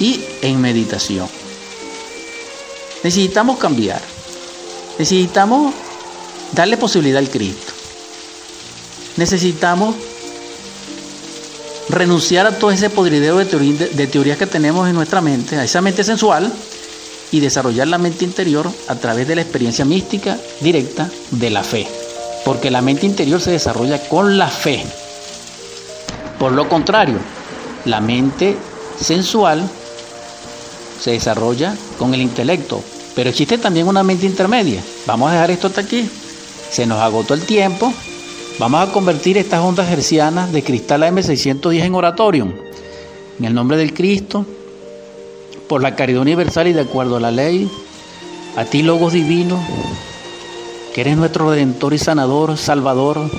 y 0.00 0.20
en 0.42 0.60
meditación. 0.60 1.28
Necesitamos 3.02 3.58
cambiar. 3.58 4.00
Necesitamos 4.98 5.72
darle 6.52 6.76
posibilidad 6.76 7.18
al 7.18 7.30
Cristo. 7.30 7.72
Necesitamos 9.16 9.94
renunciar 11.88 12.46
a 12.46 12.58
todo 12.58 12.70
ese 12.70 12.90
podridero 12.90 13.38
de, 13.38 14.06
teorías 14.06 14.38
que 14.38 14.46
tenemos 14.46 14.88
en 14.88 14.94
nuestra 14.94 15.20
mente, 15.20 15.56
a 15.56 15.64
esa 15.64 15.80
mente 15.80 16.04
sensual, 16.04 16.52
y 17.30 17.40
desarrollar 17.40 17.88
la 17.88 17.98
mente 17.98 18.24
interior 18.24 18.70
a 18.88 18.94
través 18.94 19.28
de 19.28 19.36
la 19.36 19.42
experiencia 19.42 19.84
mística 19.84 20.38
directa 20.60 21.10
de 21.30 21.50
la 21.50 21.62
fe. 21.62 21.86
Porque 22.44 22.70
la 22.70 22.80
mente 22.80 23.04
interior 23.04 23.40
se 23.40 23.50
desarrolla 23.50 24.00
con 24.08 24.38
la 24.38 24.48
fe. 24.48 24.84
Por 26.38 26.52
lo 26.52 26.68
contrario, 26.68 27.18
la 27.84 28.00
mente 28.00 28.56
sensual 28.98 29.68
se 31.00 31.12
desarrolla 31.12 31.74
con 31.98 32.14
el 32.14 32.22
intelecto. 32.22 32.82
Pero 33.14 33.30
existe 33.30 33.58
también 33.58 33.88
una 33.88 34.02
mente 34.02 34.26
intermedia. 34.26 34.82
Vamos 35.06 35.30
a 35.30 35.34
dejar 35.34 35.50
esto 35.50 35.66
hasta 35.66 35.80
aquí. 35.80 36.08
Se 36.70 36.86
nos 36.86 37.00
agotó 37.00 37.34
el 37.34 37.42
tiempo. 37.44 37.92
Vamos 38.58 38.88
a 38.88 38.92
convertir 38.92 39.38
estas 39.38 39.60
ondas 39.60 39.88
hercianas 39.88 40.52
de 40.52 40.64
cristal 40.64 41.04
AM610 41.04 41.84
en 41.84 41.94
oratorium. 41.94 42.52
En 43.38 43.44
el 43.44 43.54
nombre 43.54 43.76
del 43.76 43.94
Cristo, 43.94 44.44
por 45.68 45.80
la 45.80 45.94
caridad 45.94 46.22
universal 46.22 46.66
y 46.66 46.72
de 46.72 46.80
acuerdo 46.80 47.16
a 47.16 47.20
la 47.20 47.30
ley, 47.30 47.70
a 48.56 48.64
ti, 48.64 48.82
Logos 48.82 49.12
Divino, 49.12 49.60
que 50.92 51.02
eres 51.02 51.16
nuestro 51.16 51.48
Redentor 51.48 51.94
y 51.94 51.98
Sanador, 51.98 52.58
Salvador, 52.58 53.30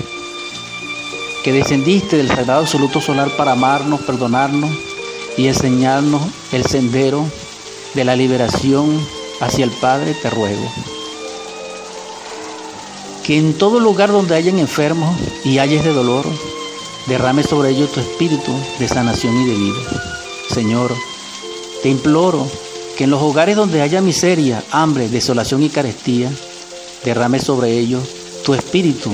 que 1.43 1.51
descendiste 1.51 2.15
del 2.15 2.29
Sagrado 2.29 2.61
Absoluto 2.61 3.01
Solar 3.01 3.29
para 3.35 3.51
amarnos, 3.51 3.99
perdonarnos 4.01 4.71
y 5.37 5.47
enseñarnos 5.47 6.21
el 6.53 6.63
sendero 6.63 7.25
de 7.93 8.05
la 8.05 8.15
liberación 8.15 8.97
hacia 9.41 9.65
el 9.65 9.71
Padre, 9.71 10.13
te 10.13 10.29
ruego. 10.29 10.63
Que 13.29 13.37
en 13.37 13.53
todo 13.53 13.79
lugar 13.79 14.11
donde 14.11 14.33
hayan 14.33 14.57
enfermos 14.57 15.15
y 15.43 15.59
hayas 15.59 15.85
de 15.85 15.93
dolor, 15.93 16.25
derrame 17.05 17.43
sobre 17.43 17.69
ellos 17.69 17.91
tu 17.91 17.99
espíritu 17.99 18.51
de 18.79 18.87
sanación 18.87 19.39
y 19.39 19.45
de 19.45 19.53
vida. 19.53 20.03
Señor, 20.51 20.91
te 21.83 21.89
imploro 21.89 22.47
que 22.97 23.03
en 23.03 23.11
los 23.11 23.21
hogares 23.21 23.55
donde 23.55 23.83
haya 23.83 24.01
miseria, 24.01 24.63
hambre, 24.71 25.09
desolación 25.09 25.61
y 25.61 25.69
carestía, 25.69 26.31
derrame 27.05 27.39
sobre 27.39 27.77
ellos 27.77 28.01
tu 28.43 28.55
espíritu 28.55 29.11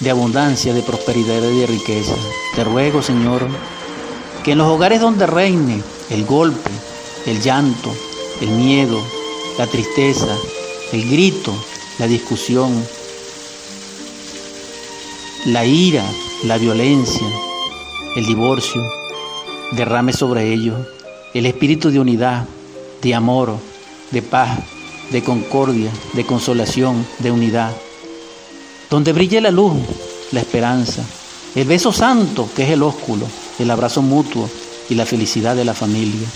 de 0.00 0.10
abundancia, 0.10 0.74
de 0.74 0.82
prosperidad 0.82 1.42
y 1.42 1.60
de 1.60 1.66
riqueza. 1.66 2.16
Te 2.54 2.64
ruego, 2.64 3.00
Señor, 3.00 3.48
que 4.44 4.52
en 4.52 4.58
los 4.58 4.68
hogares 4.68 5.00
donde 5.00 5.24
reine 5.24 5.82
el 6.10 6.26
golpe, 6.26 6.70
el 7.24 7.40
llanto, 7.40 7.94
el 8.42 8.50
miedo, 8.50 9.00
la 9.56 9.66
tristeza, 9.66 10.36
el 10.92 11.08
grito, 11.08 11.54
la 11.98 12.06
discusión, 12.06 12.84
la 15.46 15.64
ira, 15.64 16.04
la 16.42 16.58
violencia, 16.58 17.26
el 18.16 18.26
divorcio, 18.26 18.82
derrame 19.72 20.12
sobre 20.12 20.52
ellos 20.52 20.76
el 21.34 21.46
espíritu 21.46 21.90
de 21.90 22.00
unidad, 22.00 22.46
de 23.00 23.14
amor, 23.14 23.56
de 24.10 24.22
paz, 24.22 24.58
de 25.12 25.22
concordia, 25.22 25.90
de 26.14 26.26
consolación, 26.26 27.06
de 27.20 27.30
unidad. 27.30 27.70
Donde 28.90 29.12
brille 29.12 29.40
la 29.40 29.52
luz, 29.52 29.74
la 30.32 30.40
esperanza, 30.40 31.04
el 31.54 31.64
beso 31.64 31.92
santo 31.92 32.48
que 32.56 32.64
es 32.64 32.70
el 32.70 32.82
ósculo, 32.82 33.26
el 33.60 33.70
abrazo 33.70 34.02
mutuo 34.02 34.50
y 34.90 34.96
la 34.96 35.06
felicidad 35.06 35.54
de 35.54 35.64
la 35.64 35.74
familia. 35.74 36.26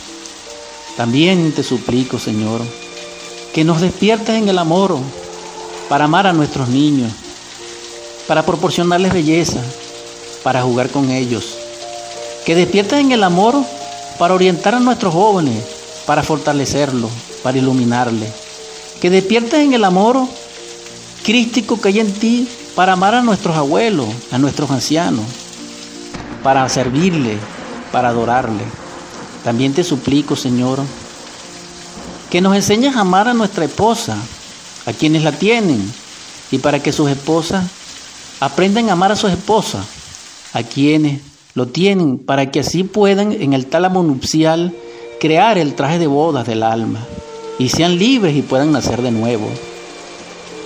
También 0.97 1.51
te 1.51 1.65
suplico, 1.65 2.21
Señor, 2.21 2.61
que 3.53 3.65
nos 3.65 3.81
despiertes 3.81 4.37
en 4.37 4.49
el 4.49 4.59
amor 4.59 4.97
para 5.89 6.05
amar 6.05 6.29
a 6.29 6.33
nuestros 6.33 6.69
niños, 6.69 7.11
para 8.31 8.47
proporcionarles 8.47 9.13
belleza, 9.13 9.61
para 10.45 10.63
jugar 10.63 10.89
con 10.91 11.11
ellos. 11.11 11.57
Que 12.47 12.55
despiertes 12.55 13.01
en 13.01 13.11
el 13.11 13.25
amor 13.25 13.57
para 14.21 14.35
orientar 14.35 14.73
a 14.77 14.79
nuestros 14.79 15.13
jóvenes, 15.13 15.65
para 16.07 16.23
fortalecerlos, 16.23 17.11
para 17.43 17.59
iluminarles. 17.59 18.31
Que 19.01 19.11
despiertes 19.11 19.59
en 19.59 19.73
el 19.73 19.83
amor 19.83 20.29
crístico 21.25 21.81
que 21.81 21.89
hay 21.89 21.99
en 21.99 22.13
ti 22.13 22.49
para 22.77 22.93
amar 22.93 23.17
a 23.17 23.23
nuestros 23.23 23.57
abuelos, 23.57 24.07
a 24.31 24.39
nuestros 24.39 24.71
ancianos, 24.71 25.25
para 26.45 26.69
servirles, 26.69 27.39
para 27.91 28.11
adorarles. 28.11 28.69
También 29.43 29.75
te 29.75 29.83
suplico, 29.83 30.37
Señor, 30.37 30.79
que 32.31 32.41
nos 32.41 32.55
enseñes 32.55 32.95
a 32.95 33.01
amar 33.01 33.27
a 33.27 33.35
nuestra 33.35 33.65
esposa, 33.65 34.17
a 34.87 34.93
quienes 34.93 35.25
la 35.25 35.33
tienen, 35.33 35.83
y 36.53 36.59
para 36.59 36.81
que 36.81 36.93
sus 36.93 37.11
esposas 37.11 37.65
aprendan 38.41 38.89
a 38.89 38.93
amar 38.93 39.13
a 39.13 39.17
sus 39.17 39.31
esposas, 39.31 39.87
a 40.53 40.63
quienes 40.63 41.21
lo 41.55 41.67
tienen, 41.67 42.19
para 42.19 42.51
que 42.51 42.61
así 42.61 42.83
puedan 42.85 43.33
en 43.33 43.53
el 43.53 43.67
tálamo 43.67 44.03
nupcial 44.03 44.75
crear 45.21 45.59
el 45.59 45.75
traje 45.75 45.99
de 45.99 46.07
bodas 46.07 46.47
del 46.47 46.63
alma 46.63 47.07
y 47.59 47.69
sean 47.69 47.99
libres 47.99 48.35
y 48.35 48.43
puedan 48.43 48.73
nacer 48.73 49.03
de 49.03 49.11
nuevo. 49.11 49.47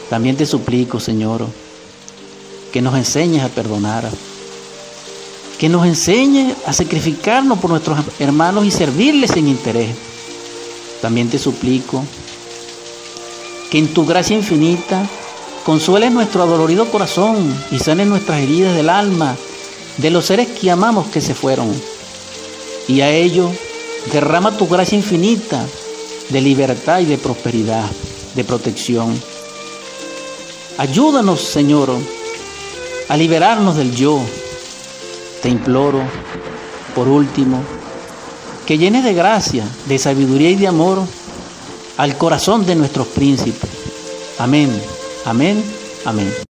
También 0.09 0.37
te 0.37 0.47
suplico, 0.47 1.01
Señor, 1.01 1.47
que 2.73 2.81
nos 2.81 2.95
enseñes 2.95 3.43
a 3.43 3.49
perdonar, 3.49 4.09
que 5.59 5.69
nos 5.69 5.87
enseñes 5.87 6.55
a 6.67 6.73
sacrificarnos 6.73 7.59
por 7.59 7.71
nuestros 7.71 7.99
hermanos 8.21 8.65
y 8.65 8.71
servirles 8.71 9.33
sin 9.33 9.49
interés. 9.49 9.91
También 11.03 11.29
te 11.29 11.39
suplico 11.39 12.05
que 13.71 13.79
en 13.79 13.93
tu 13.93 14.07
gracia 14.07 14.37
infinita 14.37 15.05
consueles 15.65 16.13
nuestro 16.13 16.43
adolorido 16.43 16.91
corazón 16.91 17.37
y 17.71 17.79
sanes 17.79 18.07
nuestras 18.07 18.41
heridas 18.41 18.75
del 18.75 18.91
alma 18.91 19.37
de 19.97 20.11
los 20.11 20.27
seres 20.27 20.49
que 20.49 20.71
amamos 20.71 21.07
que 21.09 21.21
se 21.21 21.35
fueron. 21.35 21.73
Y 22.87 23.01
a 23.01 23.11
ello 23.11 23.51
derrama 24.13 24.57
tu 24.57 24.69
gracia 24.69 24.97
infinita 24.97 25.65
de 26.29 26.41
libertad 26.41 27.01
y 27.01 27.07
de 27.07 27.19
prosperidad, 27.19 27.91
de 28.35 28.45
protección. 28.45 29.21
Ayúdanos, 30.77 31.41
Señor, 31.41 31.91
a 33.09 33.17
liberarnos 33.17 33.77
del 33.77 33.95
yo. 33.95 34.21
Te 35.43 35.49
imploro, 35.49 36.03
por 36.95 37.09
último, 37.09 37.63
que 38.67 38.79
llenes 38.79 39.05
de 39.05 39.15
gracia, 39.15 39.65
de 39.87 39.99
sabiduría 39.99 40.51
y 40.51 40.57
de 40.57 40.69
amor 40.69 40.99
al 41.97 42.17
corazón 42.19 42.67
de 42.67 42.75
nuestros 42.75 43.07
príncipes. 43.09 43.71
Amén, 44.39 44.71
amén, 45.25 45.65
amén. 46.05 46.35